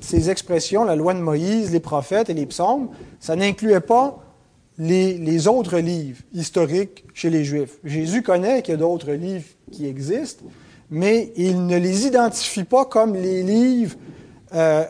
ces 0.01 0.31
expressions, 0.31 0.85
la 0.85 0.97
loi 0.97 1.13
de 1.13 1.19
Moïse, 1.19 1.71
les 1.73 1.81
prophètes 1.81 2.31
et 2.31 2.35
les 2.35 2.47
psaumes, 2.47 2.89
ça 3.21 3.37
n'incluait 3.37 3.81
pas 3.81 4.25
les, 4.79 5.47
autres 5.47 5.79
livres 5.79 6.23
historiques 6.33 7.05
chez 7.13 7.29
les 7.29 7.45
Juifs. 7.45 7.79
Jésus 7.85 8.23
connaît 8.23 8.63
qu'il 8.63 8.73
y 8.73 8.75
a 8.77 8.81
d'autres 8.81 9.13
livres 9.13 9.45
qui 9.71 9.87
existent, 9.87 10.45
mais 10.91 11.33
il 11.37 11.67
ne 11.67 11.77
les 11.77 12.07
identifie 12.07 12.65
pas 12.65 12.87
comme 12.87 13.15
les 13.15 13.43
livres 13.43 13.97
euh, 14.55 14.85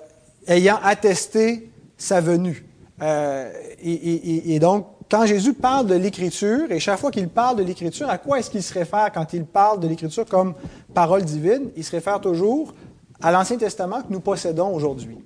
ayant 0.46 0.78
attesté 0.82 1.70
sa 1.96 2.20
venue. 2.20 2.64
Euh, 3.02 3.52
et, 3.82 4.58
donc, 4.58 4.86
quand 5.10 5.26
Jésus 5.26 5.52
parle 5.52 5.86
de 5.86 5.94
l'Écriture, 5.94 6.70
et 6.70 6.80
chaque 6.80 6.98
fois 6.98 7.10
qu'il 7.10 7.28
parle 7.28 7.56
de 7.56 7.62
l'Écriture, 7.62 8.08
à 8.08 8.18
quoi 8.18 8.38
est-ce 8.38 8.50
qu'il 8.50 8.62
se 8.62 8.72
réfère 8.72 9.10
quand 9.12 9.32
il 9.32 9.44
parle 9.44 9.80
de 9.80 9.88
l'Écriture 9.88 10.24
comme 10.26 10.54
parole 10.92 11.24
divine? 11.24 11.70
Il 11.76 11.84
se 11.84 11.90
réfère 11.90 12.20
toujours 12.20 12.74
à 13.22 13.30
l'Ancien 13.32 13.56
Testament 13.56 14.02
que 14.02 14.12
nous 14.12 14.20
possédons 14.20 14.74
aujourd'hui. 14.74 15.18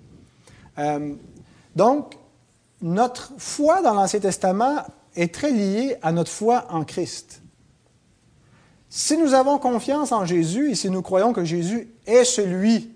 Euh, 0.78 1.14
donc, 1.74 2.14
notre 2.80 3.32
foi 3.38 3.82
dans 3.82 3.94
l'Ancien 3.94 4.20
Testament 4.20 4.84
est 5.16 5.34
très 5.34 5.50
liée 5.50 5.96
à 6.02 6.12
notre 6.12 6.30
foi 6.30 6.66
en 6.70 6.84
Christ. 6.84 7.42
Si 8.88 9.18
nous 9.18 9.34
avons 9.34 9.58
confiance 9.58 10.12
en 10.12 10.24
Jésus 10.24 10.70
et 10.70 10.74
si 10.74 10.88
nous 10.88 11.02
croyons 11.02 11.32
que 11.32 11.44
Jésus 11.44 11.88
est 12.06 12.24
celui 12.24 12.94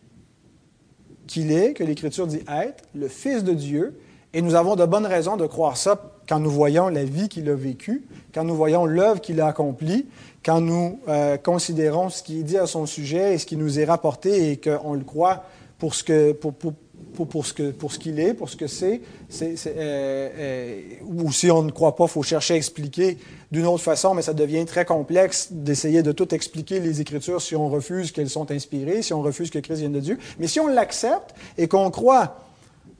qu'il 1.33 1.51
est, 1.51 1.73
que 1.73 1.83
l'Écriture 1.83 2.27
dit 2.27 2.41
être, 2.47 2.85
le 2.95 3.09
Fils 3.09 3.43
de 3.43 3.55
Dieu, 3.55 3.99
et 4.35 4.43
nous 4.43 4.55
avons 4.55 4.77
de 4.77 4.85
bonnes 4.85 5.07
raisons 5.07 5.39
de 5.39 5.47
croire 5.47 5.79
ça 5.79 5.99
quand 6.29 6.39
nous 6.39 6.51
voyons 6.51 6.89
la 6.89 7.05
vie 7.05 7.31
qu'il 7.31 7.49
a 7.49 7.55
vécue, 7.55 8.05
quand 8.35 8.45
nous 8.45 8.55
voyons 8.55 8.85
l'œuvre 8.85 9.19
qu'il 9.19 9.41
a 9.41 9.47
accomplie, 9.47 10.07
quand 10.45 10.61
nous 10.61 11.01
euh, 11.09 11.39
considérons 11.39 12.11
ce 12.11 12.23
qui 12.23 12.41
est 12.41 12.43
dit 12.43 12.59
à 12.59 12.67
son 12.67 12.85
sujet 12.85 13.33
et 13.33 13.39
ce 13.39 13.47
qui 13.47 13.57
nous 13.57 13.81
est 13.81 13.85
rapporté 13.87 14.51
et 14.51 14.59
qu'on 14.59 14.93
le 14.93 15.05
croit 15.05 15.45
pour 15.79 15.95
ce 15.95 16.05
que, 16.05 16.33
pour, 16.33 16.53
pour, 16.53 16.75
pour, 17.13 17.47
ce 17.47 17.71
pour 17.71 17.93
ce 17.93 17.99
qu'il 17.99 18.19
est, 18.19 18.35
pour 18.35 18.49
ce 18.49 18.57
que 18.57 18.67
c'est, 18.67 19.01
euh, 19.43 19.55
euh, 19.67 20.81
ou 21.05 21.31
si 21.33 21.51
on 21.51 21.63
ne 21.63 21.71
croit 21.71 21.95
pas, 21.95 22.05
il 22.05 22.11
faut 22.11 22.23
chercher 22.23 22.55
à 22.55 22.57
expliquer 22.57 23.19
d'une 23.51 23.67
autre 23.67 23.83
façon, 23.83 24.15
mais 24.15 24.23
ça 24.23 24.33
devient 24.33 24.65
très 24.65 24.85
complexe 24.85 25.49
d'essayer 25.51 26.03
de 26.03 26.13
tout 26.13 26.35
expliquer 26.35 26.81
les 26.81 27.01
Écritures 27.01 27.41
si 27.41 27.55
on 27.55 27.69
refuse 27.69 28.13
qu'elles 28.13 28.31
sont 28.31 28.51
inspirées, 28.51 29.03
si 29.03 29.13
on 29.13 29.23
refuse 29.23 29.51
que 29.51 29.59
Christ 29.59 29.81
vienne 29.81 29.93
de 29.93 30.01
Dieu. 30.01 30.19
Mais 30.39 30.47
si 30.47 30.61
on 30.61 30.67
l'accepte 30.67 31.35
et 31.59 31.69
qu'on 31.69 31.91
croit 31.91 32.39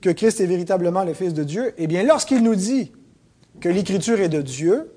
que 0.01 0.09
Christ 0.09 0.41
est 0.41 0.45
véritablement 0.45 1.03
le 1.03 1.13
Fils 1.13 1.33
de 1.33 1.43
Dieu, 1.43 1.73
eh 1.77 1.87
bien, 1.87 2.03
lorsqu'il 2.03 2.43
nous 2.43 2.55
dit 2.55 2.91
que 3.59 3.69
l'Écriture 3.69 4.19
est 4.19 4.29
de 4.29 4.41
Dieu, 4.41 4.91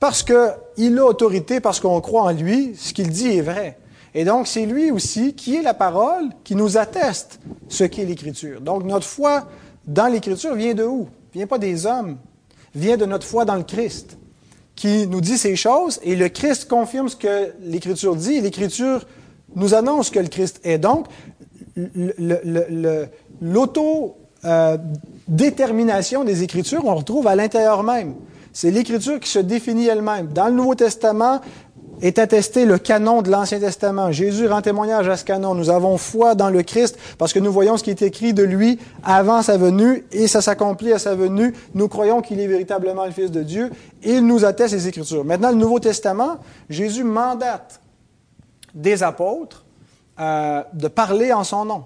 parce 0.00 0.22
qu'il 0.22 0.98
a 0.98 1.04
autorité, 1.04 1.60
parce 1.60 1.80
qu'on 1.80 2.00
croit 2.00 2.22
en 2.22 2.32
lui, 2.32 2.74
ce 2.76 2.92
qu'il 2.92 3.10
dit 3.10 3.28
est 3.28 3.42
vrai. 3.42 3.78
Et 4.18 4.24
donc, 4.24 4.46
c'est 4.46 4.64
lui 4.64 4.90
aussi 4.90 5.34
qui 5.34 5.56
est 5.56 5.62
la 5.62 5.74
parole 5.74 6.30
qui 6.42 6.54
nous 6.54 6.78
atteste 6.78 7.38
ce 7.68 7.84
qu'est 7.84 8.06
l'Écriture. 8.06 8.62
Donc, 8.62 8.82
notre 8.84 9.04
foi 9.04 9.46
dans 9.86 10.06
l'Écriture 10.06 10.54
vient 10.54 10.72
de 10.72 10.84
où? 10.84 11.06
Vient 11.34 11.46
pas 11.46 11.58
des 11.58 11.84
hommes, 11.84 12.16
vient 12.74 12.96
de 12.96 13.04
notre 13.04 13.26
foi 13.26 13.44
dans 13.44 13.56
le 13.56 13.62
Christ, 13.62 14.16
qui 14.74 15.06
nous 15.06 15.20
dit 15.20 15.36
ces 15.36 15.54
choses, 15.54 16.00
et 16.02 16.16
le 16.16 16.30
Christ 16.30 16.66
confirme 16.66 17.10
ce 17.10 17.16
que 17.16 17.52
l'Écriture 17.62 18.16
dit, 18.16 18.40
l'Écriture 18.40 19.06
nous 19.54 19.74
annonce 19.74 20.08
que 20.08 20.18
le 20.18 20.28
Christ 20.28 20.60
est. 20.64 20.78
Donc, 20.78 21.08
l'auto-détermination 23.42 26.24
des 26.24 26.42
Écritures, 26.42 26.86
on 26.86 26.94
retrouve 26.94 27.26
à 27.26 27.36
l'intérieur 27.36 27.82
même. 27.82 28.14
C'est 28.54 28.70
l'Écriture 28.70 29.20
qui 29.20 29.28
se 29.28 29.40
définit 29.40 29.88
elle-même. 29.88 30.28
Dans 30.28 30.46
le 30.46 30.54
Nouveau 30.54 30.74
Testament, 30.74 31.42
est 32.02 32.18
attesté 32.18 32.64
le 32.66 32.78
canon 32.78 33.22
de 33.22 33.30
l'Ancien 33.30 33.58
Testament. 33.58 34.12
Jésus 34.12 34.46
rend 34.46 34.62
témoignage 34.62 35.08
à 35.08 35.16
ce 35.16 35.24
canon. 35.24 35.54
Nous 35.54 35.70
avons 35.70 35.98
foi 35.98 36.34
dans 36.34 36.50
le 36.50 36.62
Christ 36.62 36.98
parce 37.18 37.32
que 37.32 37.38
nous 37.38 37.52
voyons 37.52 37.76
ce 37.76 37.84
qui 37.84 37.90
est 37.90 38.02
écrit 38.02 38.34
de 38.34 38.42
lui 38.42 38.78
avant 39.02 39.42
sa 39.42 39.56
venue 39.56 40.04
et 40.12 40.28
ça 40.28 40.42
s'accomplit 40.42 40.92
à 40.92 40.98
sa 40.98 41.14
venue. 41.14 41.54
Nous 41.74 41.88
croyons 41.88 42.20
qu'il 42.20 42.40
est 42.40 42.46
véritablement 42.46 43.06
le 43.06 43.12
Fils 43.12 43.30
de 43.30 43.42
Dieu 43.42 43.70
et 44.02 44.14
il 44.14 44.26
nous 44.26 44.44
atteste 44.44 44.74
les 44.74 44.88
Écritures. 44.88 45.24
Maintenant, 45.24 45.50
le 45.50 45.56
Nouveau 45.56 45.80
Testament, 45.80 46.38
Jésus 46.68 47.04
mandate 47.04 47.80
des 48.74 49.02
apôtres 49.02 49.64
euh, 50.20 50.62
de 50.72 50.88
parler 50.88 51.32
en 51.32 51.44
son 51.44 51.64
nom. 51.64 51.84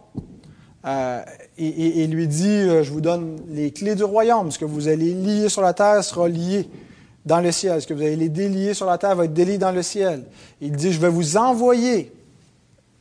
Euh, 0.86 1.20
et, 1.58 2.06
lui 2.06 2.26
dit, 2.26 2.48
euh, 2.48 2.82
je 2.82 2.90
vous 2.90 3.02
donne 3.02 3.36
les 3.48 3.70
clés 3.70 3.94
du 3.94 4.04
royaume. 4.04 4.50
Ce 4.50 4.58
que 4.58 4.64
vous 4.64 4.88
allez 4.88 5.12
lier 5.12 5.48
sur 5.48 5.62
la 5.62 5.74
terre 5.74 6.02
sera 6.02 6.28
lié 6.28 6.68
dans 7.24 7.40
le 7.40 7.52
ciel. 7.52 7.80
Ce 7.80 7.86
que 7.86 7.94
vous 7.94 8.02
allez 8.02 8.16
les 8.16 8.28
délier 8.28 8.74
sur 8.74 8.86
la 8.86 8.98
terre? 8.98 9.16
Va 9.16 9.24
être 9.24 9.32
délié 9.32 9.58
dans 9.58 9.72
le 9.72 9.82
ciel. 9.82 10.24
Il 10.60 10.72
dit, 10.72 10.92
je 10.92 11.00
vais 11.00 11.08
vous 11.08 11.36
envoyer, 11.36 12.12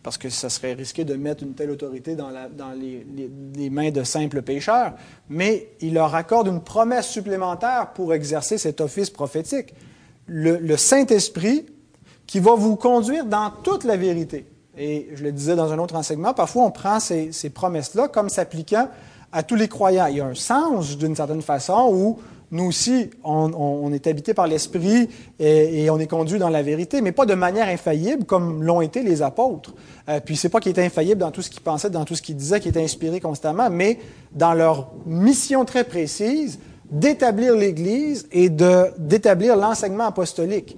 parce 0.03 0.17
que 0.17 0.29
ça 0.29 0.49
serait 0.49 0.73
risqué 0.73 1.03
de 1.03 1.15
mettre 1.15 1.43
une 1.43 1.53
telle 1.53 1.71
autorité 1.71 2.15
dans, 2.15 2.31
les, 2.75 3.69
mains 3.69 3.91
de 3.91 4.03
simples 4.03 4.41
pécheurs, 4.41 4.93
mais 5.29 5.69
il 5.81 5.93
leur 5.93 6.15
accorde 6.15 6.47
une 6.47 6.61
promesse 6.61 7.07
supplémentaire 7.07 7.91
pour 7.93 8.13
exercer 8.13 8.57
cet 8.57 8.81
office 8.81 9.09
prophétique. 9.09 9.73
Le, 10.25 10.77
Saint-Esprit 10.77 11.65
qui 12.27 12.39
va 12.39 12.53
vous 12.53 12.75
conduire 12.75 13.25
dans 13.25 13.51
toute 13.63 13.83
la 13.83 13.97
vérité. 13.97 14.45
Et 14.77 15.09
je 15.15 15.23
le 15.23 15.31
disais 15.31 15.55
dans 15.55 15.73
un 15.73 15.79
autre 15.79 15.95
enseignement, 15.95 16.33
parfois 16.33 16.63
on 16.63 16.71
prend 16.71 16.99
ces 16.99 17.49
promesses-là 17.53 18.07
comme 18.07 18.29
s'appliquant 18.29 18.87
à 19.31 19.43
tous 19.43 19.55
les 19.55 19.67
croyants. 19.67 20.07
Il 20.07 20.17
y 20.17 20.21
a 20.21 20.25
un 20.25 20.35
sens, 20.35 20.97
d'une 20.97 21.15
certaine 21.15 21.41
façon, 21.41 21.89
où 21.91 22.19
nous 22.51 22.65
aussi, 22.65 23.11
on, 23.23 23.91
est 23.93 24.07
habité 24.07 24.33
par 24.33 24.47
l'Esprit 24.47 25.07
et, 25.39 25.89
on 25.89 25.99
est 25.99 26.07
conduit 26.07 26.39
dans 26.39 26.49
la 26.49 26.63
vérité, 26.63 27.01
mais 27.01 27.11
pas 27.11 27.25
de 27.25 27.35
manière 27.35 27.67
infaillible 27.67 28.25
comme 28.25 28.63
l'ont 28.63 28.81
été 28.81 29.03
les 29.03 29.21
apôtres. 29.21 29.73
Euh, 30.07 30.19
puis 30.19 30.35
c'est 30.35 30.49
pas 30.49 30.59
qu'ils 30.59 30.71
étaient 30.71 30.85
infaillibles 30.85 31.19
dans 31.19 31.31
tout 31.31 31.43
ce 31.43 31.49
qu'ils 31.49 31.61
pensaient, 31.61 31.91
dans 31.91 32.05
tout 32.05 32.15
ce 32.15 32.21
qu'ils 32.21 32.35
disaient, 32.35 32.59
qu'ils 32.59 32.69
étaient 32.69 32.83
inspirés 32.83 33.19
constamment, 33.19 33.69
mais 33.69 33.99
dans 34.31 34.53
leur 34.53 34.91
mission 35.05 35.63
très 35.63 35.83
précise 35.83 36.59
d'établir 36.89 37.55
l'Église 37.55 38.27
et 38.31 38.49
d'établir 38.49 39.55
l'enseignement 39.55 40.05
apostolique. 40.05 40.75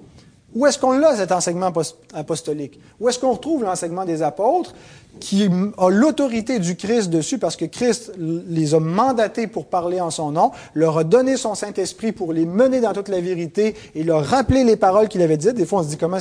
Où 0.54 0.66
est-ce 0.66 0.78
qu'on 0.78 0.98
l'a, 0.98 1.16
cet 1.16 1.32
enseignement 1.32 1.72
apostolique? 2.14 2.80
Où 3.00 3.08
est-ce 3.08 3.20
qu'on 3.20 3.32
retrouve 3.32 3.64
l'enseignement 3.64 4.04
des 4.04 4.22
apôtres 4.22 4.74
qui 5.20 5.50
a 5.78 5.90
l'autorité 5.90 6.60
du 6.60 6.76
Christ 6.76 7.10
dessus 7.10 7.38
parce 7.38 7.56
que 7.56 7.66
Christ 7.66 8.12
les 8.18 8.74
a 8.74 8.80
mandatés 8.80 9.48
pour 9.48 9.66
parler 9.68 10.02
en 10.02 10.10
son 10.10 10.32
nom, 10.32 10.52
leur 10.74 10.98
a 10.98 11.04
donné 11.04 11.38
son 11.38 11.56
Saint-Esprit 11.56 12.12
pour 12.12 12.34
les 12.34 12.46
mener 12.46 12.82
dans 12.82 12.92
toute 12.94 13.08
la 13.08 13.22
vérité 13.22 13.76
et 13.96 14.04
leur 14.04 14.26
rappeler 14.26 14.64
les 14.64 14.76
paroles 14.76 15.08
qu'il 15.08 15.22
avait 15.22 15.38
dites? 15.38 15.54
Des 15.54 15.66
fois, 15.66 15.80
on 15.80 15.84
se 15.84 15.90
dit 15.90 15.98
comment, 15.98 16.18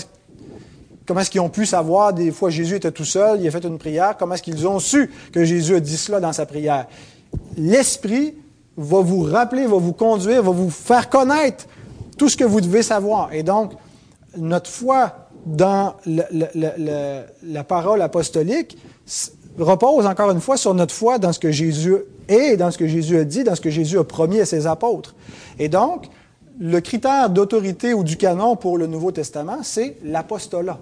comment 1.06 1.20
est-ce 1.20 1.30
qu'ils 1.30 1.40
ont 1.40 1.48
pu 1.48 1.66
savoir? 1.66 2.12
Des 2.12 2.30
fois, 2.30 2.50
Jésus 2.50 2.76
était 2.76 2.92
tout 2.92 3.04
seul, 3.04 3.40
il 3.40 3.48
a 3.48 3.50
fait 3.50 3.64
une 3.64 3.78
prière. 3.78 4.16
Comment 4.16 4.34
est-ce 4.34 4.42
qu'ils 4.42 4.66
ont 4.68 4.78
su 4.78 5.10
que 5.32 5.44
Jésus 5.44 5.74
a 5.74 5.80
dit 5.80 5.96
cela 5.96 6.20
dans 6.20 6.32
sa 6.32 6.46
prière? 6.46 6.86
L'Esprit 7.56 8.34
va 8.76 9.00
vous 9.00 9.22
rappeler, 9.22 9.66
va 9.66 9.76
vous 9.76 9.92
conduire, 9.92 10.42
va 10.42 10.52
vous 10.52 10.70
faire 10.70 11.10
connaître 11.10 11.66
tout 12.16 12.28
ce 12.28 12.36
que 12.36 12.44
vous 12.44 12.60
devez 12.60 12.82
savoir. 12.82 13.32
Et 13.32 13.42
donc, 13.42 13.72
notre 14.36 14.70
foi 14.70 15.28
dans 15.46 15.94
la, 16.06 17.64
parole 17.64 18.02
apostolique 18.02 18.76
repose 19.58 20.06
encore 20.06 20.30
une 20.30 20.40
fois 20.40 20.56
sur 20.56 20.74
notre 20.74 20.94
foi 20.94 21.18
dans 21.18 21.32
ce 21.32 21.38
que 21.38 21.50
Jésus 21.50 21.96
est, 22.28 22.56
dans 22.56 22.70
ce 22.70 22.78
que 22.78 22.86
Jésus 22.86 23.18
a 23.18 23.24
dit, 23.24 23.44
dans 23.44 23.54
ce 23.54 23.60
que 23.60 23.70
Jésus 23.70 23.98
a 23.98 24.04
promis 24.04 24.40
à 24.40 24.46
ses 24.46 24.66
apôtres. 24.66 25.14
Et 25.58 25.68
donc, 25.68 26.08
le 26.58 26.80
critère 26.80 27.30
d'autorité 27.30 27.94
ou 27.94 28.04
du 28.04 28.16
canon 28.16 28.56
pour 28.56 28.78
le 28.78 28.86
Nouveau 28.86 29.12
Testament, 29.12 29.62
c'est 29.62 29.96
l'apostolat. 30.04 30.78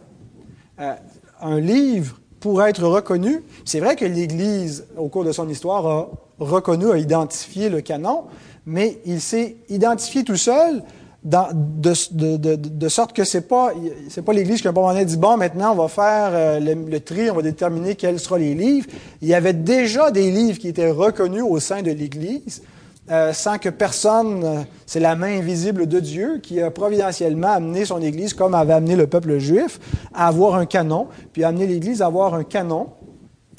Euh, 0.81 0.95
un 1.41 1.61
livre, 1.61 2.21
pour 2.41 2.63
être 2.63 2.85
reconnu, 2.85 3.43
c'est 3.65 3.81
vrai 3.81 3.97
que 3.97 4.05
l'Église, 4.05 4.87
au 4.97 5.09
cours 5.09 5.25
de 5.25 5.33
son 5.33 5.49
histoire, 5.49 5.87
a 5.87 6.09
reconnu, 6.39 6.91
a 6.91 6.99
identifié 6.99 7.69
le 7.69 7.81
canon, 7.81 8.25
mais 8.67 9.01
il 9.07 9.21
s'est 9.21 9.57
identifié 9.69 10.25
tout 10.25 10.37
seul 10.37 10.83
de, 11.25 12.89
sorte 12.89 13.13
que 13.13 13.25
c'est 13.25 13.49
pas 13.49 13.73
c'est 14.09 14.23
pas 14.23 14.33
l'Église 14.33 14.61
qui 14.61 14.69
a 14.69 14.71
un 14.71 14.73
moment 14.73 14.93
donné 14.93 15.05
dit 15.05 15.17
bon 15.17 15.37
maintenant 15.37 15.73
on 15.73 15.75
va 15.75 15.89
faire 15.89 16.31
euh, 16.33 16.61
le, 16.61 17.01
tri, 17.01 17.31
on 17.31 17.35
va 17.35 17.43
déterminer 17.43 17.97
quels 17.97 18.21
seront 18.21 18.37
les 18.37 18.55
livres. 18.55 18.87
Il 19.21 19.29
y 19.29 19.35
avait 19.35 19.53
déjà 19.53 20.11
des 20.11 20.31
livres 20.31 20.59
qui 20.59 20.69
étaient 20.69 20.91
reconnus 20.91 21.43
au 21.43 21.59
sein 21.59 21.83
de 21.83 21.91
l'Église 21.91 22.63
euh, 23.11 23.33
sans 23.33 23.57
que 23.57 23.71
personne, 23.71 24.43
euh, 24.45 24.63
c'est 24.85 25.01
la 25.01 25.17
main 25.17 25.39
invisible 25.39 25.87
de 25.87 25.99
Dieu 25.99 26.41
qui 26.43 26.61
a 26.61 26.71
providentiellement 26.71 27.53
amené 27.53 27.87
son 27.87 28.03
Église 28.03 28.35
comme 28.35 28.55
avait 28.55 28.75
amené 28.75 28.97
le 28.97 29.07
peuple 29.07 29.39
juif 29.39 29.81
à 30.13 30.29
avoir 30.29 30.57
un 30.57 30.67
canon, 30.67 31.09
puis 31.33 31.43
amené 31.43 31.67
l'Église 31.67 32.03
à 32.03 32.07
avoir 32.07 32.35
un 32.35 32.45
canon. 32.45 32.89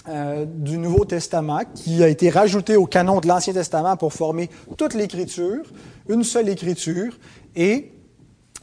Du 0.08 0.78
Nouveau 0.78 1.06
Testament 1.06 1.62
qui 1.76 2.04
a 2.04 2.08
été 2.08 2.30
rajouté 2.30 2.76
au 2.76 2.86
canon 2.86 3.20
de 3.20 3.28
l'Ancien 3.28 3.54
Testament 3.54 3.98
pour 3.98 4.14
former 4.14 4.50
toute 4.78 4.94
l'Écriture, 4.94 5.64
une 6.08 6.24
seule 6.24 6.50
Écriture, 6.50 7.14
et 7.56 7.92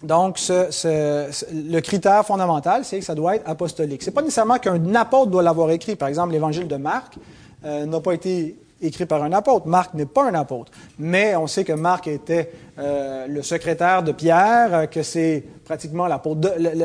donc, 0.02 0.38
le 0.48 1.80
critère 1.80 2.24
fondamental, 2.24 2.84
c'est 2.84 2.98
que 2.98 3.04
ça 3.04 3.14
doit 3.14 3.36
être 3.36 3.48
apostolique. 3.48 4.02
Ce 4.02 4.10
n'est 4.10 4.14
pas 4.14 4.22
nécessairement 4.22 4.58
qu'un 4.58 4.94
apôtre 4.94 5.30
doit 5.30 5.42
l'avoir 5.42 5.70
écrit. 5.70 5.96
Par 5.96 6.08
exemple, 6.08 6.32
l'évangile 6.32 6.68
de 6.68 6.76
Marc 6.76 7.16
euh, 7.64 7.86
n'a 7.86 8.00
pas 8.00 8.12
été 8.12 8.58
écrit 8.82 9.06
par 9.06 9.22
un 9.22 9.32
apôtre. 9.32 9.66
Marc 9.66 9.94
n'est 9.94 10.06
pas 10.06 10.28
un 10.28 10.34
apôtre. 10.34 10.70
Mais 10.98 11.34
on 11.34 11.46
sait 11.46 11.64
que 11.64 11.72
Marc 11.72 12.08
était 12.08 12.52
euh, 12.78 13.26
le 13.26 13.42
secrétaire 13.42 14.02
de 14.02 14.12
Pierre, 14.12 14.74
euh, 14.74 14.86
que 14.86 15.02
c'est 15.02 15.42
pratiquement 15.64 16.06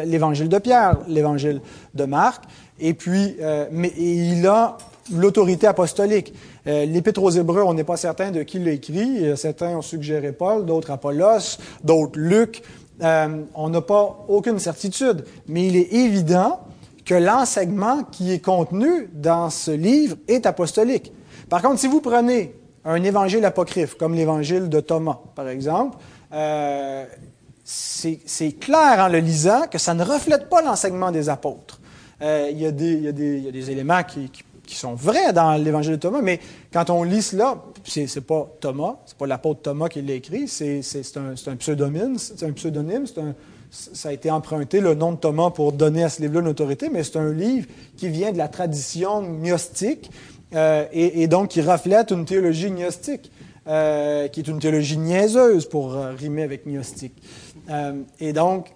l'évangile 0.06 0.48
de 0.48 0.58
Pierre, 0.58 0.98
l'évangile 1.08 1.62
de 1.94 2.06
Marc. 2.06 2.46
Et 2.82 2.94
puis, 2.94 3.38
mais 3.72 3.94
il 3.98 4.46
a 4.48 4.78
l'autorité 5.14 5.68
apostolique. 5.68 6.34
L'Épître 6.66 7.22
aux 7.24 7.30
Hébreux, 7.30 7.64
on 7.64 7.74
n'est 7.74 7.84
pas 7.84 7.98
certain 7.98 8.32
de 8.32 8.44
qui 8.44 8.60
l'a 8.60 8.72
écrit. 8.72 9.38
Certains 9.38 9.78
ont 9.78 9.82
suggéré 9.82 10.32
Paul, 10.32 10.66
d'autres 10.66 10.92
Apollos, 10.92 11.58
d'autres 11.84 12.20
Luc. 12.20 12.64
on 13.02 13.70
n'a 13.70 13.82
pas 13.82 14.26
aucune 14.28 14.60
certitude. 14.60 15.26
Mais 15.48 15.68
il 15.68 15.76
est 15.76 15.94
évident 15.94 16.60
que 17.06 17.16
l'enseignement 17.16 18.04
qui 18.04 18.32
est 18.32 18.40
contenu 18.40 19.10
dans 19.14 19.50
ce 19.50 19.72
livre 19.72 20.18
est 20.28 20.46
apostolique. 20.46 21.12
Par 21.50 21.62
contre, 21.62 21.80
si 21.80 21.88
vous 21.88 22.02
prenez 22.02 22.56
un 22.86 23.04
évangile 23.04 23.44
apocryphe, 23.46 23.96
comme 23.96 24.14
l'évangile 24.14 24.70
de 24.70 24.80
Thomas, 24.80 25.20
par 25.36 25.50
exemple, 25.50 25.98
euh, 26.34 27.06
c'est 27.66 28.54
clair 28.60 29.00
en 29.00 29.08
le 29.08 29.20
lisant 29.20 29.64
que 29.70 29.78
ça 29.78 29.94
ne 29.94 30.04
reflète 30.04 30.50
pas 30.50 30.62
l'enseignement 30.62 31.12
des 31.12 31.28
apôtres. 31.28 31.81
Euh, 32.22 32.50
il, 32.52 32.60
y 32.60 32.68
a 32.68 32.72
des, 32.72 33.72
éléments 33.72 34.04
qui, 34.04 34.76
sont 34.76 34.94
vrais 34.94 35.34
dans 35.34 35.54
l'évangile 35.62 35.94
de 35.94 35.98
Thomas, 35.98 36.22
mais 36.22 36.40
quand 36.72 36.90
on 36.90 37.04
lit 37.04 37.22
cela, 37.22 37.62
c'est 37.84 38.14
n'est 38.16 38.22
pas 38.22 38.48
Thomas, 38.62 38.98
c'est 39.06 39.18
pas 39.18 39.28
l'apôtre 39.28 39.62
Thomas 39.64 39.90
qui 39.90 40.02
l'a 40.02 40.14
écrit, 40.14 40.48
c'est 40.48 40.82
un, 41.18 41.34
un 41.52 41.56
pseudonyme, 41.58 42.18
c'est 42.18 43.18
un 43.20 43.34
ça 43.72 44.10
a 44.10 44.12
été 44.12 44.30
emprunté, 44.30 44.82
le 44.82 44.96
nom 44.96 45.14
de 45.14 45.18
Thomas, 45.18 45.50
pour 45.50 45.72
donner 45.72 46.04
à 46.04 46.10
ce 46.10 46.22
livre-là 46.22 46.42
une 46.42 46.50
autorité, 46.50 46.90
mais 46.90 47.04
c'est 47.04 47.18
un 47.18 47.32
livre 47.32 47.68
qui 47.96 48.10
vient 48.10 48.34
de 48.34 48.38
la 48.38 48.50
tradition 48.50 49.22
gnostique 49.22 50.12
euh, 50.54 50.86
et, 50.92 51.28
donc 51.28 51.50
qui 51.50 51.62
reflète 51.62 52.12
une 52.12 52.26
théologie 52.26 52.70
gnostique, 52.70 53.32
euh, 53.68 54.28
qui 54.28 54.42
est 54.42 54.48
une 54.50 54.60
théologie 54.60 54.98
niaiseuse 54.98 55.66
pour 55.66 55.94
rimer 55.94 56.44
avec 56.44 56.68
gnostique. 56.68 57.14
Et 58.20 58.34
donc, 58.34 58.74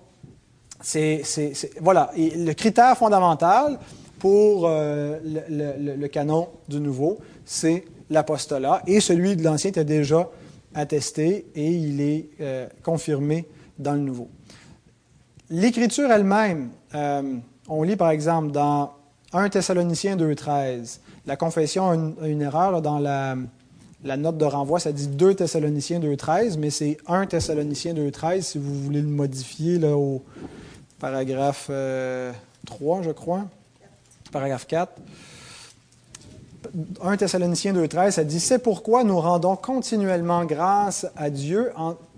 voilà, 1.82 2.12
le 2.16 2.54
critère 2.54 2.98
fondamental 2.98 3.80
pour 4.20 4.66
euh, 4.68 5.20
le, 5.24 6.08
canon 6.08 6.50
du 6.68 6.80
Nouveau, 6.80 7.20
c'est 7.46 7.86
l'apostolat, 8.10 8.82
et 8.88 9.00
celui 9.00 9.36
de 9.36 9.44
l'Ancien 9.44 9.70
était 9.70 9.86
déjà 9.86 10.30
attesté 10.74 11.46
et 11.56 11.72
il 11.72 12.02
est 12.02 12.30
euh, 12.42 12.68
confirmé 12.84 13.46
dans 13.78 13.94
le 13.94 14.00
Nouveau. 14.00 14.30
L'écriture 15.50 16.12
elle-même, 16.12 16.70
euh, 16.94 17.36
on 17.68 17.84
lit 17.84 17.96
par 17.96 18.10
exemple 18.10 18.52
dans 18.52 18.94
1 19.34 19.50
Thessaloniciens 19.50 20.18
2.13, 20.18 21.00
la 21.26 21.36
confession 21.36 21.90
a 21.90 22.28
une, 22.28 22.42
erreur 22.42 22.82
dans 22.82 23.00
la, 23.00 23.36
la, 24.04 24.18
note 24.18 24.38
de 24.38 24.46
renvoi, 24.46 24.80
ça 24.80 24.92
dit 24.92 25.08
2 25.08 25.36
Thessaloniciens 25.36 26.00
2.13, 26.00 26.58
mais 26.58 26.70
c'est 26.70 26.98
1 27.08 27.26
Thessaloniciens 27.28 27.94
2.13 27.94 28.42
si 28.42 28.58
vous 28.60 28.74
voulez 28.74 29.02
le 29.02 29.08
modifier 29.08 29.78
là, 29.80 29.96
au 29.96 30.24
paragraphe 31.00 31.68
euh, 31.70 32.32
3, 32.66 33.02
je 33.04 33.12
crois, 33.12 33.46
paragraphe 34.32 34.68
4. 34.68 34.92
1 37.02 37.18
Thessaloniciens 37.18 37.74
2.13, 37.74 38.12
ça 38.12 38.24
dit 38.24 38.40
C'est 38.40 38.60
pourquoi 38.60 39.04
nous 39.04 39.20
rendons 39.20 39.56
continuellement 39.56 40.46
grâce 40.46 41.08
à 41.16 41.30
Dieu 41.30 41.72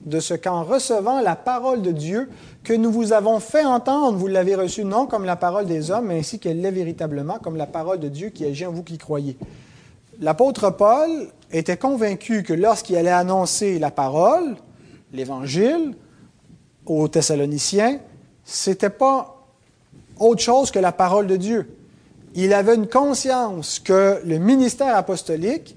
de 0.05 0.19
ce 0.19 0.33
qu'en 0.33 0.63
recevant 0.63 1.21
la 1.21 1.35
parole 1.35 1.81
de 1.81 1.91
Dieu 1.91 2.29
que 2.63 2.73
nous 2.73 2.91
vous 2.91 3.13
avons 3.13 3.39
fait 3.39 3.65
entendre, 3.65 4.17
vous 4.17 4.27
l'avez 4.27 4.55
reçue 4.55 4.83
non 4.83 5.05
comme 5.05 5.25
la 5.25 5.35
parole 5.35 5.65
des 5.65 5.91
hommes, 5.91 6.07
mais 6.07 6.19
ainsi 6.19 6.39
qu'elle 6.39 6.61
l'est 6.61 6.71
véritablement, 6.71 7.39
comme 7.39 7.55
la 7.55 7.67
parole 7.67 7.99
de 7.99 8.07
Dieu 8.07 8.29
qui 8.29 8.45
agit 8.45 8.65
en 8.65 8.71
vous 8.71 8.83
qui 8.83 8.97
croyez. 8.97 9.37
L'apôtre 10.19 10.71
Paul 10.71 11.27
était 11.51 11.77
convaincu 11.77 12.43
que 12.43 12.53
lorsqu'il 12.53 12.95
allait 12.95 13.09
annoncer 13.09 13.79
la 13.79 13.91
parole, 13.91 14.55
l'Évangile, 15.13 15.93
aux 16.85 17.07
Thessaloniciens, 17.07 17.99
c'était 18.49 18.89
pas 18.89 19.45
autre 20.17 20.41
chose 20.41 20.71
que 20.71 20.79
la 20.79 20.91
parole 20.91 21.27
de 21.27 21.35
Dieu 21.35 21.77
il 22.37 22.53
avait 22.53 22.75
une 22.75 22.87
conscience 22.87 23.79
que 23.79 24.21
le 24.23 24.37
ministère 24.37 24.95
apostolique 24.95 25.75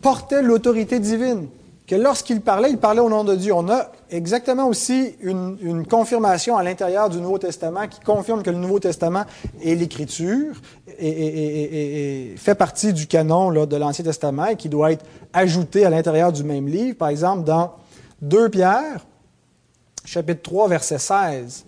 portait 0.00 0.40
l'autorité 0.40 0.98
divine, 0.98 1.48
que 1.86 1.94
lorsqu'il 1.94 2.40
parlait, 2.40 2.70
il 2.70 2.78
parlait 2.78 3.02
au 3.02 3.10
nom 3.10 3.22
de 3.22 3.34
Dieu. 3.34 3.52
On 3.52 3.68
a 3.68 3.92
exactement 4.10 4.66
aussi 4.66 5.14
une, 5.20 5.86
confirmation 5.86 6.56
à 6.56 6.62
l'intérieur 6.62 7.10
du 7.10 7.20
Nouveau 7.20 7.36
Testament 7.36 7.86
qui 7.86 8.00
confirme 8.00 8.42
que 8.42 8.48
le 8.48 8.56
Nouveau 8.56 8.80
Testament 8.80 9.24
est 9.62 9.74
l'Écriture 9.74 10.54
et, 10.98 12.32
fait 12.38 12.54
partie 12.54 12.94
du 12.94 13.06
canon 13.06 13.66
de 13.66 13.76
l'Ancien 13.76 14.04
Testament 14.04 14.46
et 14.46 14.56
qui 14.56 14.70
doit 14.70 14.92
être 14.92 15.04
ajouté 15.34 15.84
à 15.84 15.90
l'intérieur 15.90 16.32
du 16.32 16.44
même 16.44 16.66
livre. 16.66 16.96
Par 16.96 17.08
exemple, 17.08 17.44
dans 17.44 17.72
2 18.22 18.48
Pierre, 18.48 19.04
chapitre 20.04 20.42
3, 20.42 20.68
verset 20.68 20.98
16 20.98 21.64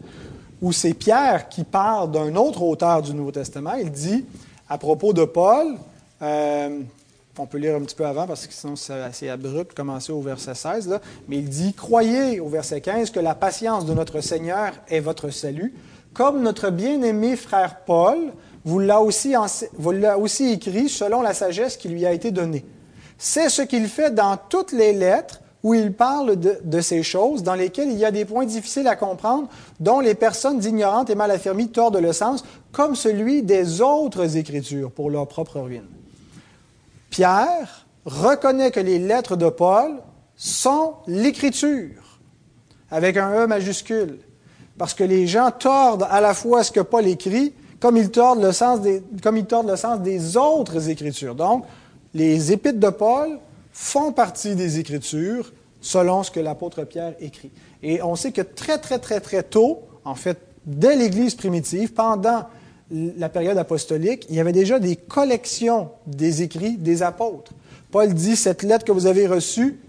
où 0.63 0.73
c'est 0.73 0.95
Pierre 0.95 1.49
qui 1.49 1.65
parle 1.65 2.13
d'un 2.13 2.37
autre 2.37 2.63
auteur 2.63 3.03
du 3.03 3.13
Nouveau 3.13 3.33
Testament. 3.33 3.75
Il 3.75 3.91
dit, 3.91 4.25
à 4.69 4.79
propos 4.79 5.13
de 5.13 5.25
Paul, 5.25 5.77
euh, 6.23 6.81
on 7.37 7.47
peut 7.47 7.59
lire 7.59 7.75
un 7.75 7.81
petit 7.81 7.97
peu 7.97 8.07
avant 8.07 8.29
parce 8.29 8.47
que 8.47 8.55
sinon 8.55 8.77
c'est 8.77 8.93
assez 8.93 9.29
abrupt, 9.29 9.75
commencer 9.75 10.13
au 10.13 10.21
verset 10.21 10.55
16, 10.55 10.89
là, 10.89 11.01
mais 11.29 11.39
il 11.39 11.49
dit, 11.49 11.75
Croyez 11.75 12.39
au 12.39 12.49
verset 12.49 12.81
15 12.81 13.11
que 13.11 13.19
la 13.19 13.35
patience 13.35 13.87
de 13.87 13.93
notre 13.93 14.21
Seigneur 14.21 14.73
est 14.89 15.01
votre 15.01 15.31
salut, 15.31 15.75
comme 16.15 16.43
notre 16.43 16.71
bien-aimé 16.71 17.37
frère 17.37 17.81
Paul 17.85 18.33
vous 18.65 18.79
l'a 18.79 19.01
aussi, 19.01 19.35
aussi 20.17 20.53
écrit 20.53 20.89
selon 20.89 21.23
la 21.23 21.35
sagesse 21.35 21.77
qui 21.77 21.89
lui 21.89 22.07
a 22.07 22.13
été 22.13 22.31
donnée. 22.31 22.65
C'est 23.19 23.49
ce 23.49 23.63
qu'il 23.63 23.89
fait 23.89 24.15
dans 24.15 24.37
toutes 24.37 24.71
les 24.71 24.93
lettres 24.93 25.42
où 25.63 25.75
il 25.75 25.93
parle 25.93 26.37
de, 26.37 26.81
ces 26.81 27.03
choses 27.03 27.43
dans 27.43 27.55
lesquelles 27.55 27.91
il 27.91 27.99
y 27.99 28.05
a 28.05 28.11
des 28.11 28.25
points 28.25 28.47
difficiles 28.47 28.89
à 28.89 28.97
comprendre, 28.97 29.49
dont 29.79 30.01
les 30.01 30.15
personnes 30.15 30.63
ignorantes 30.65 31.11
et 31.11 31.15
mal 31.15 31.31
affirmées 31.31 31.69
tordent 31.69 31.99
le 31.99 32.13
sens, 32.13 32.45
comme 32.73 32.97
celui 32.97 33.43
des 33.43 33.81
autres 33.81 34.37
Écritures 34.37 34.91
pour 34.91 35.11
leur 35.11 35.29
propre 35.29 35.61
ruine. 35.61 35.87
Pierre 37.11 37.87
reconnaît 38.05 38.73
que 38.73 38.81
les 38.81 38.99
lettres 38.99 39.37
de 39.37 39.49
Paul 39.49 40.01
sont 40.35 40.95
l'Écriture, 41.07 42.19
avec 42.91 43.17
un 43.17 43.45
E 43.45 43.47
majuscule, 43.47 44.19
parce 44.79 44.95
que 44.95 45.05
les 45.05 45.29
gens 45.29 45.53
tordent 45.53 46.07
à 46.11 46.21
la 46.21 46.35
fois 46.35 46.65
ce 46.65 46.73
que 46.73 46.81
Paul 46.81 47.07
écrit, 47.07 47.53
comme 47.79 47.97
ils 47.97 48.11
tordent 48.11 48.43
le 48.43 48.53
sens 48.53 48.81
des, 48.81 49.03
comme 49.23 49.37
ils 49.37 49.45
tordent 49.45 49.69
le 49.69 49.77
sens 49.77 50.01
des 50.01 50.37
autres 50.37 50.89
Écritures. 50.89 51.35
Donc, 51.35 51.65
les 52.15 52.53
épîtres 52.53 52.81
de 52.81 52.89
Paul 52.89 53.39
font 53.73 54.13
partie 54.13 54.55
des 54.55 54.79
Écritures 54.79 55.53
selon 55.81 56.23
ce 56.23 56.31
que 56.31 56.41
l'apôtre 56.41 56.85
Pierre 56.85 57.15
écrit. 57.21 57.51
Et 57.83 58.03
on 58.03 58.15
sait 58.17 58.33
que 58.33 58.43
très, 58.43 58.79
très, 58.79 58.99
très, 58.99 59.21
très 59.21 59.43
tôt, 59.43 59.81
en 60.05 60.15
fait, 60.15 60.39
dès 60.65 60.97
l'Église 60.97 61.35
primitive, 61.35 61.93
pendant 61.93 62.45
la 62.91 63.29
période 63.29 63.59
apostolique, 63.59 64.27
il 64.29 64.37
y 64.37 64.41
avait 64.41 64.53
déjà 64.53 64.79
des 64.79 64.97
collections 64.97 65.91
des 66.07 66.43
écrits 66.43 66.77
des 66.77 67.03
apôtres. 67.03 67.53
Paul 67.91 68.15
dit, 68.15 68.37
cette 68.37 68.63
lettre 68.63 68.85
que 68.85 68.93
vous 68.93 69.07
avez 69.07 69.27
reçue, 69.27 69.81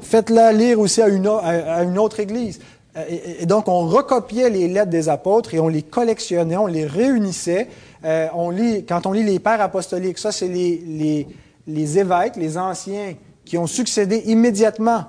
faites-la 0.00 0.52
lire 0.52 0.78
aussi 0.78 1.02
à 1.02 1.08
une, 1.08 1.26
à 1.26 1.82
une 1.82 1.98
autre 1.98 2.20
Église. 2.20 2.60
Et, 3.08 3.44
donc, 3.46 3.68
on 3.68 3.86
recopiait 3.86 4.48
les 4.48 4.68
lettres 4.68 4.90
des 4.90 5.08
apôtres 5.08 5.54
et 5.54 5.60
on 5.60 5.68
les 5.68 5.82
collectionnait, 5.82 6.56
on 6.56 6.66
les 6.66 6.86
réunissait. 6.86 7.68
Euh, 8.04 8.28
on 8.34 8.50
lit, 8.50 8.84
quand 8.84 9.06
on 9.06 9.12
lit 9.12 9.22
les 9.24 9.38
pères 9.38 9.60
apostoliques, 9.60 10.18
ça, 10.18 10.32
c'est 10.32 10.48
les 10.48 11.26
les 11.66 11.98
évêques, 11.98 12.36
les 12.36 12.58
anciens 12.58 13.14
qui 13.44 13.58
ont 13.58 13.66
succédé 13.66 14.22
immédiatement 14.26 15.06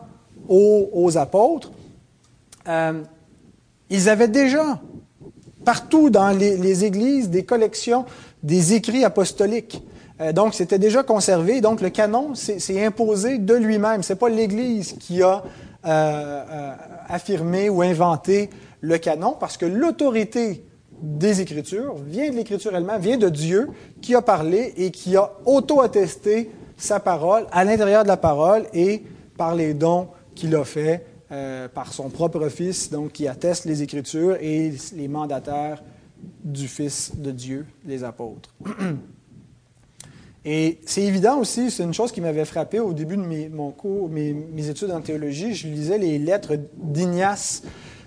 aux, 0.47 1.17
apôtres, 1.17 1.71
euh, 2.67 3.01
ils 3.89 4.09
avaient 4.09 4.27
déjà 4.27 4.79
partout 5.65 6.09
dans 6.09 6.29
les, 6.29 6.85
églises 6.85 7.29
des 7.29 7.43
collections 7.43 8.05
des 8.43 8.73
écrits 8.73 9.03
apostoliques. 9.03 9.83
Euh, 10.21 10.31
donc, 10.31 10.53
c'était 10.53 10.79
déjà 10.79 11.03
conservé. 11.03 11.61
Donc, 11.61 11.81
le 11.81 11.89
canon 11.89 12.35
s'est 12.35 12.85
imposé 12.85 13.37
de 13.37 13.53
lui-même. 13.53 14.03
C'est 14.03 14.15
pas 14.15 14.29
l'Église 14.29 14.93
qui 14.99 15.21
a 15.21 15.43
euh, 15.85 16.73
affirmé 17.09 17.69
ou 17.69 17.81
inventé 17.81 18.49
le 18.81 18.97
canon, 18.97 19.35
parce 19.39 19.57
que 19.57 19.65
l'autorité 19.65 20.63
des 21.01 21.41
Écritures, 21.41 21.95
vient 21.95 22.29
de 22.29 22.35
l'Écriture 22.35 22.75
elle-même, 22.75 23.01
vient 23.01 23.17
de 23.17 23.29
Dieu 23.29 23.69
qui 24.01 24.15
a 24.15 24.21
parlé 24.21 24.73
et 24.77 24.91
qui 24.91 25.15
a 25.15 25.31
auto-attesté 25.45 26.51
sa 26.75 26.99
parole 26.99 27.45
à 27.51 27.63
l'intérieur 27.63 28.03
de 28.03 28.07
la 28.07 28.17
parole 28.17 28.65
et 28.73 29.03
par 29.37 29.55
les 29.55 29.73
dons 29.73 30.07
qu'il 30.35 30.55
a 30.55 30.63
fait 30.63 31.05
euh, 31.31 31.67
par 31.67 31.91
son 31.91 32.09
propre 32.09 32.47
Fils, 32.49 32.89
donc 32.89 33.11
qui 33.11 33.27
atteste 33.27 33.65
les 33.65 33.83
Écritures 33.83 34.37
et 34.39 34.71
les 34.95 35.07
mandataires 35.07 35.83
du 36.43 36.67
Fils 36.67 37.11
de 37.15 37.31
Dieu, 37.31 37.65
les 37.85 38.03
apôtres. 38.03 38.53
Et 40.49 40.79
c'est 40.85 41.03
évident 41.03 41.39
aussi, 41.39 41.69
c'est 41.69 41.83
une 41.83 41.93
chose 41.93 42.13
qui 42.13 42.21
m'avait 42.21 42.45
frappé 42.45 42.79
au 42.79 42.93
début 42.93 43.17
de 43.17 43.21
mes, 43.21 43.49
mon 43.49 43.71
cours, 43.71 44.07
mes, 44.07 44.69
études 44.69 44.91
en 44.91 45.01
théologie, 45.01 45.53
je 45.53 45.67
lisais 45.67 45.97
les 45.97 46.17
lettres 46.17 46.53
d'Ignace 46.77 47.63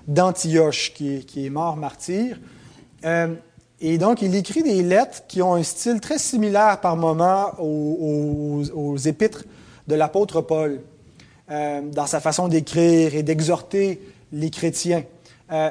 d'Antioche, 0.09 0.95
qui, 0.95 1.27
qui, 1.27 1.45
est 1.45 1.51
mort 1.51 1.77
martyr. 1.77 2.41
Euh, 3.05 3.35
et 3.81 3.99
donc, 3.99 4.23
il 4.23 4.35
écrit 4.35 4.63
des 4.63 4.83
lettres 4.83 5.23
qui 5.27 5.41
ont 5.41 5.55
un 5.55 5.63
style 5.63 6.01
très 6.01 6.19
similaire 6.19 6.81
par 6.81 6.97
moment 6.97 7.53
aux, 7.59 8.97
épîtres 8.97 9.45
de 9.89 9.95
l'apôtre 9.95 10.43
Paul, 10.43 10.81
euh, 11.51 11.81
dans 11.83 12.07
sa 12.07 12.21
façon 12.21 12.49
d'écrire 12.49 13.15
et 13.15 13.23
d'exhorter 13.23 14.01
les 14.33 14.51
chrétiens. 14.51 15.05
Euh, 15.51 15.71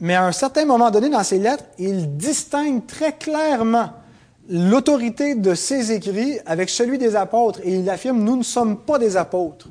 mais 0.00 0.14
à 0.14 0.24
un 0.24 0.32
certain 0.32 0.64
moment 0.64 0.90
donné 0.90 1.10
dans 1.10 1.22
ses 1.22 1.38
lettres, 1.38 1.64
il 1.78 2.16
distingue 2.16 2.86
très 2.86 3.12
clairement 3.12 3.90
l'autorité 4.48 5.34
de 5.34 5.54
ses 5.54 5.92
écrits 5.92 6.38
avec 6.46 6.70
celui 6.70 6.96
des 6.96 7.14
apôtres 7.14 7.60
et 7.62 7.74
il 7.74 7.88
affirme 7.90 8.20
nous 8.24 8.36
ne 8.36 8.42
sommes 8.42 8.78
pas 8.78 8.98
des 8.98 9.16
apôtres. 9.16 9.68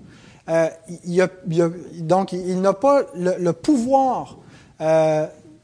Donc 0.47 2.32
il, 2.32 2.62
n'a 2.62 2.73
pas 2.73 3.03
le, 3.15 3.51
pouvoir 3.51 4.38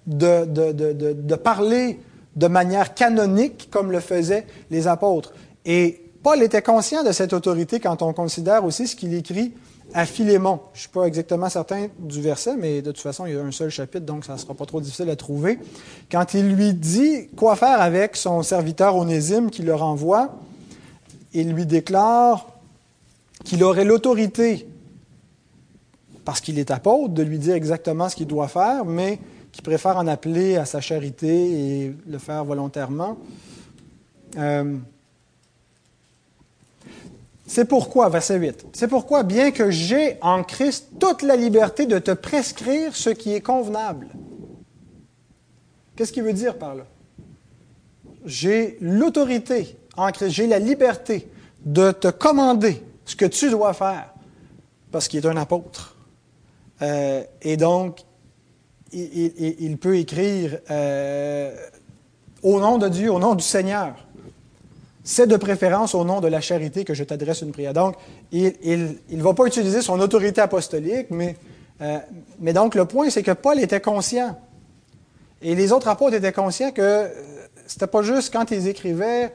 de, 0.07 1.35
parler 1.35 1.99
de 2.35 2.47
manière 2.47 2.93
canonique 2.93 3.69
comme 3.71 3.91
le 3.91 3.99
faisaient 3.99 4.45
les 4.69 4.87
apôtres. 4.87 5.33
Et 5.65 6.01
Paul 6.23 6.41
était 6.41 6.61
conscient 6.61 7.03
de 7.03 7.11
cette 7.11 7.33
autorité 7.33 7.79
quand 7.79 8.01
on 8.01 8.13
considère 8.13 8.65
aussi 8.65 8.87
ce 8.87 8.95
qu'il 8.95 9.13
écrit 9.13 9.53
à 9.93 10.05
Philémon. 10.05 10.59
Je 10.73 10.77
ne 10.77 10.81
suis 10.81 10.89
pas 10.89 11.05
exactement 11.05 11.49
certain 11.49 11.87
du 11.99 12.21
verset, 12.21 12.55
mais 12.57 12.81
de 12.81 12.91
toute 12.91 13.01
façon, 13.01 13.25
il 13.25 13.33
y 13.33 13.37
a 13.37 13.41
un 13.41 13.51
seul 13.51 13.69
chapitre, 13.69 14.05
donc 14.05 14.25
ça 14.25 14.33
ne 14.33 14.37
sera 14.37 14.53
pas 14.53 14.65
trop 14.65 14.81
difficile 14.81 15.09
à 15.09 15.15
trouver. 15.15 15.59
Quand 16.11 16.33
il 16.33 16.49
lui 16.49 16.73
dit 16.73 17.27
quoi 17.35 17.55
faire 17.55 17.79
avec 17.79 18.15
son 18.15 18.43
serviteur 18.43 18.95
Onésime 18.95 19.49
qui 19.49 19.61
le 19.61 19.75
renvoie, 19.75 20.35
il 21.33 21.53
lui 21.53 21.65
déclare 21.65 22.47
qu'il 23.43 23.63
aurait 23.63 23.85
l'autorité, 23.85 24.67
parce 26.25 26.41
qu'il 26.41 26.57
est 26.57 26.71
apôtre, 26.71 27.13
de 27.13 27.23
lui 27.23 27.37
dire 27.37 27.55
exactement 27.55 28.09
ce 28.09 28.15
qu'il 28.15 28.27
doit 28.27 28.47
faire, 28.47 28.85
mais 28.85 29.19
qu'il 29.55 29.63
préfère 29.63 29.95
en 29.95 30.05
appeler 30.07 30.57
à 30.57 30.65
sa 30.65 30.81
charité 30.81 31.29
et 31.29 31.95
le 32.05 32.17
faire 32.17 32.43
volontairement. 32.43 33.17
Euh, 34.37 34.75
c'est 37.47 37.63
pourquoi, 37.63 38.09
verset 38.09 38.37
8, 38.37 38.65
c'est 38.73 38.89
pourquoi, 38.89 39.23
bien 39.23 39.51
que 39.51 39.71
j'ai 39.71 40.17
en 40.21 40.43
Christ 40.43 40.89
toute 40.99 41.21
la 41.21 41.37
liberté 41.37 41.85
de 41.85 41.99
te 41.99 42.11
prescrire 42.11 42.93
ce 42.97 43.09
qui 43.09 43.33
est 43.33 43.39
convenable. 43.39 44.09
Qu'est-ce 45.95 46.11
qu'il 46.11 46.23
veut 46.23 46.33
dire 46.33 46.57
par 46.57 46.75
là? 46.75 46.83
J'ai 48.25 48.77
l'autorité 48.81 49.77
en 49.95 50.11
Christ, 50.11 50.31
j'ai 50.31 50.47
la 50.47 50.59
liberté 50.59 51.29
de 51.63 51.93
te 51.93 52.09
commander 52.09 52.83
ce 53.05 53.15
que 53.15 53.25
tu 53.25 53.49
dois 53.49 53.73
faire, 53.73 54.13
parce 54.91 55.07
qu'il 55.07 55.25
est 55.25 55.29
un 55.29 55.37
apôtre. 55.37 55.95
Euh, 56.81 57.23
et 57.41 57.55
donc, 57.55 58.04
il, 58.93 59.77
peut 59.77 59.97
écrire 59.97 60.59
euh, 60.69 61.55
au 62.43 62.59
nom 62.59 62.77
de 62.77 62.87
Dieu, 62.87 63.11
au 63.11 63.19
nom 63.19 63.35
du 63.35 63.43
Seigneur 63.43 63.95
c'est 65.07 65.27
de 65.27 65.37
préférence 65.37 65.93
au 65.93 66.03
nom 66.03 66.19
de 66.19 66.27
la 66.27 66.41
charité 66.41 66.83
que 66.83 66.95
je 66.95 67.03
t'adresse 67.03 67.41
une 67.41 67.51
prière. 67.51 67.73
Donc, 67.73 67.95
il 68.31 68.97
ne 69.11 69.21
va 69.21 69.35
pas 69.35 69.45
utiliser 69.45 69.83
son 69.83 69.99
autorité 69.99 70.41
apostolique, 70.41 71.11
mais, 71.11 71.35
euh, 71.81 71.99
mais 72.39 72.53
donc 72.53 72.73
le 72.73 72.85
point, 72.85 73.11
c'est 73.11 73.21
que 73.21 73.29
Paul 73.29 73.59
était 73.59 73.81
conscient. 73.81 74.35
Et 75.43 75.53
les 75.53 75.71
autres 75.71 75.89
apôtres 75.89 76.15
étaient 76.15 76.31
conscients 76.31 76.71
que 76.71 76.81
euh, 76.81 77.07
c'était 77.67 77.85
pas 77.85 78.01
juste 78.01 78.33
quand 78.33 78.49
ils 78.49 78.67
écrivaient 78.67 79.31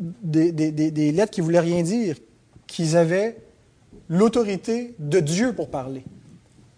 des, 0.00 0.50
des, 0.50 1.12
lettres 1.12 1.30
qui 1.30 1.40
voulaient 1.40 1.60
rien 1.60 1.82
dire, 1.82 2.16
qu'ils 2.66 2.96
avaient 2.96 3.36
l'autorité 4.08 4.96
de 4.98 5.20
Dieu 5.20 5.52
pour 5.52 5.70
parler. 5.70 6.02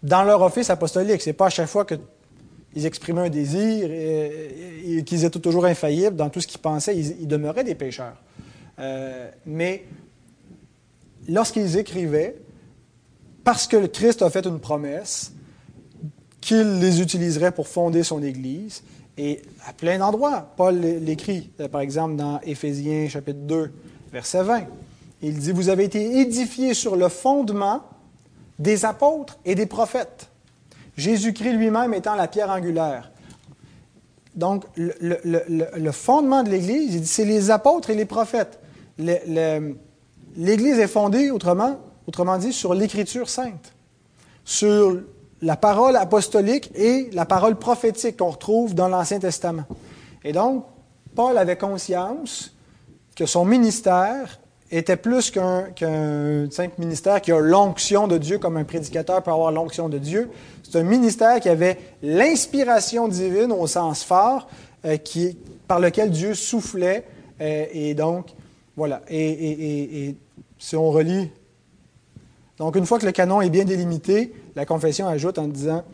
Dans 0.03 0.23
leur 0.23 0.43
office 0.43 0.71
apostolique, 0.71 1.21
c'est 1.23 1.33
pas 1.33 1.47
à 1.47 1.51
chaque 1.51 1.69
fois 1.69 1.85
que 1.85 1.97
ils 2.75 2.87
exprimaient 2.87 3.23
un 3.23 3.31
désir 3.31 3.91
et, 3.91 5.03
qu'ils 5.05 5.25
étaient 5.25 5.41
toujours 5.41 5.65
infaillibles 5.65 6.17
dans 6.17 6.29
tout 6.29 6.41
ce 6.41 6.47
qu'ils 6.47 6.61
pensaient. 6.61 6.97
Ils, 6.97 7.27
demeuraient 7.27 7.65
des 7.65 7.75
pécheurs. 7.75 8.17
Euh, 8.79 9.31
mais 9.47 9.85
lorsqu'ils 11.29 11.77
écrivaient, 11.77 12.37
parce 13.43 13.67
que 13.67 13.77
le 13.77 13.89
Christ 13.89 14.23
a 14.23 14.31
fait 14.31 14.47
une 14.47 14.61
promesse, 14.61 15.33
qu'il 16.41 16.79
les 16.79 17.01
utiliserait 17.01 17.53
pour 17.53 17.67
fonder 17.67 18.03
son 18.03 18.23
Église, 18.23 18.83
et 19.17 19.43
à 19.67 19.73
plein 19.73 19.99
d'endroits, 19.99 20.53
Paul 20.57 20.79
l'écrit, 20.79 21.51
euh, 21.61 21.69
par 21.69 21.81
exemple 21.81 22.15
dans 22.15 22.39
Éphésiens 22.43 23.09
chapitre 23.09 23.41
2, 23.41 23.73
verset 24.13 24.45
20. 24.45 24.63
Il 25.23 25.39
dit, 25.39 25.51
vous 25.51 25.69
avez 25.69 25.85
été 25.85 26.21
édifiés 26.21 26.75
sur 26.75 26.95
le 26.95 27.09
fondement 27.09 27.83
des 28.59 28.85
apôtres 28.85 29.39
et 29.45 29.55
des 29.55 29.67
prophètes. 29.67 30.29
Jésus-Christ 30.97 31.53
lui-même 31.53 31.95
étant 31.95 32.15
la 32.15 32.27
pierre 32.27 32.51
angulaire. 32.51 33.11
Donc, 34.35 34.65
le, 34.77 35.91
fondement 35.91 36.43
de 36.43 36.51
l'Église, 36.51 37.09
c'est 37.11 37.25
les 37.25 37.51
apôtres 37.51 37.91
et 37.91 37.95
les 37.95 38.05
prophètes. 38.05 38.61
L'Église 38.99 40.79
est 40.79 40.89
fondée, 40.89 41.31
autrement, 41.31 41.79
autrement 42.07 42.39
dit, 42.39 42.53
sur 42.53 42.75
l'Écriture 42.75 43.29
sainte, 43.29 43.73
sur 44.45 45.01
la 45.41 45.57
parole 45.57 45.97
apostolique 45.97 46.71
et 46.75 47.11
la 47.13 47.27
parole 47.27 47.57
prophétique 47.57 48.17
qu'on 48.17 48.31
retrouve 48.31 48.75
dans 48.75 48.89
l'Ancien 48.89 49.19
Testament. 49.19 49.65
Et 50.25 50.33
donc, 50.33 50.65
Paul 51.15 51.37
avait 51.39 51.57
conscience 51.57 52.55
que 53.17 53.27
son 53.27 53.45
ministère 53.45 54.41
était 54.71 54.97
plus 54.97 55.31
qu'un 55.31 55.67
simple 56.51 56.75
ministère 56.79 57.21
qui 57.21 57.33
a 57.33 57.41
l'onction 57.41 58.07
de 58.07 58.19
Dieu, 58.19 58.39
comme 58.39 58.57
un 58.57 58.65
prédicateur 58.65 59.23
peut 59.23 59.31
avoir 59.31 59.51
l'onction 59.51 59.89
de 59.89 59.99
Dieu. 59.99 60.31
C'est 60.63 60.79
un 60.79 60.83
ministère 60.83 61.41
qui 61.41 61.49
avait 61.49 61.79
l'inspiration 62.03 63.09
divine 63.09 63.53
au 63.53 63.67
sens 63.67 64.05
fort, 64.05 64.49
euh, 64.85 64.97
qui, 64.97 65.39
par 65.67 65.81
lequel 65.81 66.11
Dieu 66.11 66.35
soufflait. 66.35 67.05
Euh, 67.41 67.67
et 67.73 67.95
donc, 67.95 68.27
voilà. 68.77 69.03
Et, 69.09 70.15
si 70.59 70.77
on 70.77 70.91
relit. 70.91 71.31
Donc, 72.59 72.77
une 72.77 72.85
fois 72.85 72.99
que 72.99 73.07
le 73.07 73.13
canon 73.13 73.41
est 73.41 73.51
bien 73.51 73.65
délimité, 73.65 74.33
la 74.57 74.67
confession 74.67 75.07
ajoute 75.07 75.39
en 75.39 75.47
disant 75.47 75.85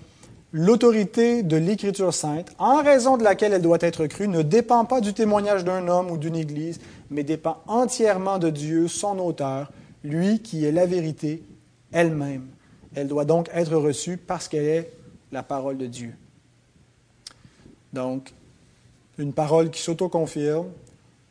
L'autorité 0.56 1.42
de 1.42 1.56
l'Écriture 1.56 2.14
sainte, 2.14 2.52
en 2.60 2.80
raison 2.80 3.16
de 3.16 3.24
laquelle 3.24 3.52
elle 3.52 3.60
doit 3.60 3.78
être 3.80 4.06
crue, 4.06 4.28
ne 4.28 4.42
dépend 4.42 4.84
pas 4.84 5.00
du 5.00 5.12
témoignage 5.12 5.64
d'un 5.64 5.88
homme 5.88 6.12
ou 6.12 6.16
d'une 6.16 6.36
Église, 6.36 6.78
mais 7.10 7.24
dépend 7.24 7.62
entièrement 7.66 8.38
de 8.38 8.50
Dieu, 8.50 8.88
son 8.88 9.18
auteur, 9.18 9.72
lui 10.02 10.40
qui 10.40 10.64
est 10.64 10.72
la 10.72 10.86
vérité 10.86 11.42
elle-même. 11.92 12.48
Elle 12.94 13.08
doit 13.08 13.24
donc 13.24 13.48
être 13.52 13.76
reçue 13.76 14.16
parce 14.16 14.48
qu'elle 14.48 14.64
est 14.64 14.90
la 15.32 15.42
parole 15.42 15.78
de 15.78 15.86
Dieu. 15.86 16.14
Donc, 17.92 18.32
une 19.18 19.32
parole 19.32 19.70
qui 19.70 19.80
s'auto-confirme, 19.80 20.68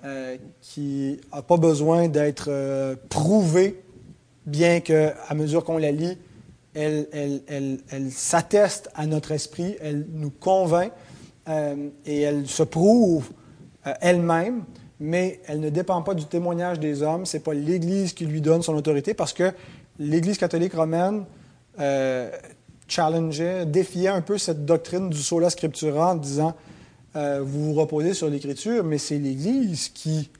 euh, 0.05 0.37
qui 0.61 1.19
n'a 1.33 1.41
pas 1.41 1.57
besoin 1.57 2.07
d'être 2.07 2.47
euh, 2.49 2.95
prouvée, 3.09 3.81
bien 4.45 4.79
qu'à 4.81 5.33
mesure 5.33 5.63
qu'on 5.63 5.77
la 5.77 5.91
lit, 5.91 6.17
elle, 6.73 7.07
s'atteste 8.11 8.89
à 8.95 9.05
notre 9.05 9.31
esprit, 9.31 9.75
elle 9.79 10.05
nous 10.11 10.31
convainc 10.31 10.91
euh, 11.47 11.89
et 12.05 12.21
elle 12.21 12.47
se 12.47 12.63
prouve 12.63 13.29
elle-même, 14.01 14.63
mais 15.03 15.41
elle 15.47 15.59
ne 15.59 15.69
dépend 15.69 16.01
pas 16.01 16.13
du 16.13 16.23
témoignage 16.23 16.79
des 16.79 17.03
hommes. 17.03 17.25
Ce 17.25 17.35
n'est 17.35 17.43
pas 17.43 17.53
l'Église 17.53 18.13
qui 18.13 18.25
lui 18.25 18.39
donne 18.39 18.61
son 18.61 18.73
autorité 18.73 19.13
parce 19.13 19.33
que 19.33 19.51
l'Église 19.99 20.37
catholique 20.37 20.73
romaine 20.73 21.25
euh, 21.81 22.31
défiait 23.65 24.07
un 24.07 24.21
peu 24.21 24.37
cette 24.37 24.65
doctrine 24.65 25.09
du 25.09 25.17
sola 25.17 25.49
scriptura 25.49 26.13
en 26.13 26.15
disant 26.15 26.55
vous 27.15 27.65
vous 27.65 27.73
reposez 27.73 28.13
sur 28.15 28.29
l'Écriture, 28.29 28.83
mais 28.83 28.97
c'est 28.97 29.19
l'Église 29.19 29.89
qui 29.89 30.31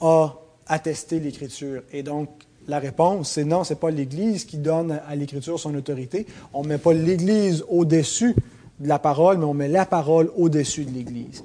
a 0.00 0.30
attesté 0.66 1.20
l'Écriture. 1.20 1.82
Et 1.92 2.02
donc, 2.02 2.28
la 2.68 2.78
réponse, 2.78 3.30
c'est 3.30 3.44
non, 3.44 3.64
ce 3.64 3.74
n'est 3.74 3.78
pas 3.78 3.90
l'Église 3.90 4.44
qui 4.44 4.56
donne 4.56 5.00
à 5.06 5.14
l'Écriture 5.14 5.60
son 5.60 5.74
autorité. 5.74 6.26
On 6.52 6.62
ne 6.62 6.68
met 6.68 6.78
pas 6.78 6.92
l'Église 6.92 7.64
au-dessus 7.68 8.34
de 8.80 8.88
la 8.88 8.98
parole, 8.98 9.38
mais 9.38 9.44
on 9.44 9.54
met 9.54 9.68
la 9.68 9.86
parole 9.86 10.30
au-dessus 10.36 10.84
de 10.84 10.90
l'Église. 10.90 11.44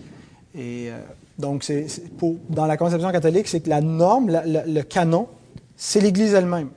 Et 0.56 0.90
euh, 0.90 1.00
donc, 1.42 1.70
dans 2.50 2.66
la 2.66 2.78
conception 2.78 3.12
catholique, 3.12 3.48
c'est 3.48 3.60
que 3.60 3.70
la 3.70 3.82
norme, 3.82 4.32
le 4.46 4.82
canon, 4.84 5.28
c'est 5.76 6.00
l'Église 6.00 6.34
elle-même 6.34 6.70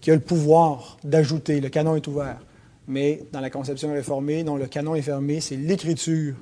qui 0.00 0.10
a 0.10 0.14
le 0.14 0.20
pouvoir 0.20 0.98
d'ajouter. 1.04 1.60
Le 1.60 1.68
canon 1.68 1.96
est 1.96 2.06
ouvert. 2.06 2.38
Mais 2.86 3.22
dans 3.32 3.40
la 3.40 3.48
conception 3.48 3.92
réformée, 3.92 4.44
dont 4.44 4.56
le 4.56 4.66
canon 4.66 4.94
est 4.94 5.02
fermé, 5.02 5.40
c'est 5.40 5.56
l'Écriture 5.56 6.34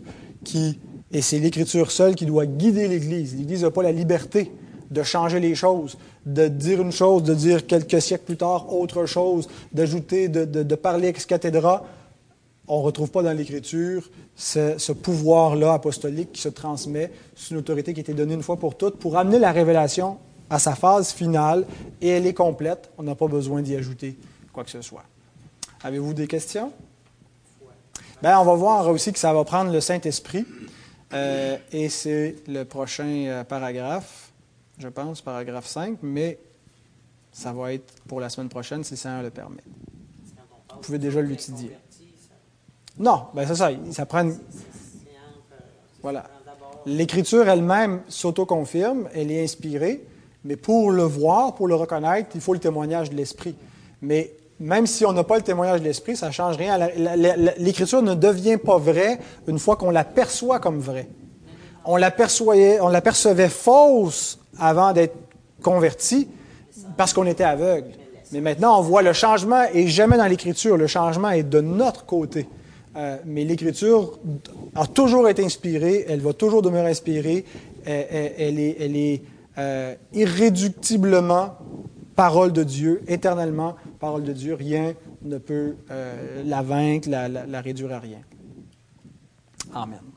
qui, 0.42 0.80
et 1.12 1.22
c'est 1.22 1.38
l'Écriture 1.38 1.90
seule 1.90 2.14
qui 2.14 2.26
doit 2.26 2.46
guider 2.46 2.88
l'Église. 2.88 3.36
L'Église 3.36 3.62
n'a 3.62 3.70
pas 3.70 3.82
la 3.82 3.92
liberté 3.92 4.50
de 4.90 5.02
changer 5.02 5.40
les 5.40 5.54
choses, 5.54 5.96
de 6.26 6.48
dire 6.48 6.82
une 6.82 6.92
chose, 6.92 7.22
de 7.22 7.34
dire 7.34 7.66
quelques 7.66 8.02
siècles 8.02 8.24
plus 8.24 8.36
tard 8.36 8.72
autre 8.74 9.06
chose, 9.06 9.48
d'ajouter, 9.72 10.28
de, 10.28 10.74
parler 10.74 11.08
ex 11.08 11.24
cathedra. 11.26 11.84
On 12.68 12.78
ne 12.78 12.84
retrouve 12.84 13.10
pas 13.10 13.22
dans 13.22 13.32
l'Écriture 13.32 14.08
ce, 14.36 14.92
pouvoir-là 14.92 15.74
apostolique 15.74 16.32
qui 16.32 16.40
se 16.40 16.48
transmet. 16.48 17.10
C'est 17.36 17.50
une 17.50 17.58
autorité 17.58 17.92
qui 17.92 18.00
a 18.00 18.02
été 18.02 18.14
donnée 18.14 18.34
une 18.34 18.42
fois 18.42 18.56
pour 18.56 18.76
toutes 18.76 18.98
pour 18.98 19.16
amener 19.16 19.38
la 19.38 19.52
révélation 19.52 20.18
à 20.48 20.58
sa 20.58 20.74
phase 20.74 21.12
finale 21.12 21.66
et 22.00 22.08
elle 22.08 22.26
est 22.26 22.34
complète. 22.34 22.90
On 22.98 23.02
n'a 23.02 23.14
pas 23.14 23.26
besoin 23.26 23.62
d'y 23.62 23.74
ajouter 23.74 24.16
quoi 24.52 24.64
que 24.64 24.70
ce 24.70 24.82
soit. 24.82 25.04
Avez-vous 25.82 26.14
des 26.14 26.28
questions? 26.28 26.72
Bien, 28.22 28.38
on 28.38 28.44
va 28.44 28.54
voir 28.54 28.88
aussi 28.88 29.12
que 29.12 29.18
ça 29.18 29.32
va 29.32 29.44
prendre 29.44 29.72
le 29.72 29.80
Saint-Esprit. 29.80 30.46
Euh, 31.12 31.58
et 31.72 31.88
c'est 31.88 32.36
le 32.46 32.64
prochain 32.64 33.26
euh, 33.26 33.44
paragraphe 33.44 34.32
je 34.78 34.88
pense, 34.88 35.20
paragraphe 35.20 35.66
5, 35.66 35.98
mais 36.02 36.38
ça 37.30 37.52
va 37.52 37.72
être 37.72 37.94
pour 38.08 38.20
la 38.20 38.28
semaine 38.28 38.48
prochaine 38.48 38.84
si 38.84 38.96
ça 38.96 39.22
le 39.22 39.30
permet. 39.30 39.62
Vous 40.74 40.80
pouvez 40.80 40.98
déjà 40.98 41.22
l'étudier. 41.22 41.76
Non, 43.02 43.22
ben 43.34 43.44
c'est 43.46 43.56
ça. 43.56 43.70
Ça 43.90 44.06
prend. 44.06 44.30
Voilà. 46.02 46.22
L'Écriture 46.86 47.48
elle-même 47.48 48.02
s'auto-confirme, 48.08 49.08
elle 49.12 49.32
est 49.32 49.42
inspirée, 49.42 50.04
mais 50.44 50.54
pour 50.54 50.92
le 50.92 51.02
voir, 51.02 51.54
pour 51.56 51.66
le 51.66 51.74
reconnaître, 51.74 52.30
il 52.36 52.40
faut 52.40 52.54
le 52.54 52.60
témoignage 52.60 53.10
de 53.10 53.16
l'Esprit. 53.16 53.56
Mais 54.02 54.32
même 54.60 54.86
si 54.86 55.04
on 55.04 55.12
n'a 55.12 55.24
pas 55.24 55.36
le 55.36 55.42
témoignage 55.42 55.80
de 55.80 55.84
l'Esprit, 55.84 56.16
ça 56.16 56.28
ne 56.28 56.32
change 56.32 56.56
rien. 56.56 56.78
L'Écriture 57.58 58.02
ne 58.02 58.14
devient 58.14 58.56
pas 58.56 58.78
vraie 58.78 59.18
une 59.48 59.58
fois 59.58 59.74
qu'on 59.74 59.90
la 59.90 60.04
perçoit 60.04 60.60
comme 60.60 60.78
vraie. 60.78 61.08
On 61.84 61.96
l'apercevait 61.96 62.80
on 62.80 63.00
percevait 63.00 63.48
fausse 63.48 64.38
avant 64.60 64.92
d'être 64.92 65.16
converti 65.60 66.28
parce 66.96 67.12
qu'on 67.12 67.26
était 67.26 67.42
aveugle. 67.42 67.88
Mais 68.30 68.40
maintenant, 68.40 68.78
on 68.78 68.82
voit 68.82 69.02
le 69.02 69.12
changement 69.12 69.64
et 69.74 69.88
jamais 69.88 70.16
dans 70.16 70.26
l'Écriture. 70.26 70.76
Le 70.76 70.86
changement 70.86 71.30
est 71.30 71.42
de 71.42 71.60
notre 71.60 72.06
côté. 72.06 72.48
Euh, 72.94 73.18
mais 73.24 73.44
l'Écriture 73.44 74.18
a 74.74 74.86
toujours 74.86 75.28
été 75.28 75.44
inspirée, 75.44 76.04
elle 76.08 76.20
va 76.20 76.32
toujours 76.34 76.60
demeurer 76.60 76.90
inspirée, 76.90 77.44
elle, 77.84 78.58
est, 78.58 79.22
euh, 79.58 79.94
irréductiblement 80.12 81.56
parole 82.14 82.52
de 82.52 82.62
Dieu, 82.62 83.02
éternellement 83.08 83.76
parole 83.98 84.24
de 84.24 84.32
Dieu. 84.32 84.54
Rien 84.54 84.94
ne 85.22 85.38
peut 85.38 85.76
euh, 85.90 86.42
la 86.44 86.62
vaincre, 86.62 87.08
la 87.08 87.60
réduire 87.60 87.92
à 87.92 87.98
rien. 87.98 88.20
Amen. 89.74 90.11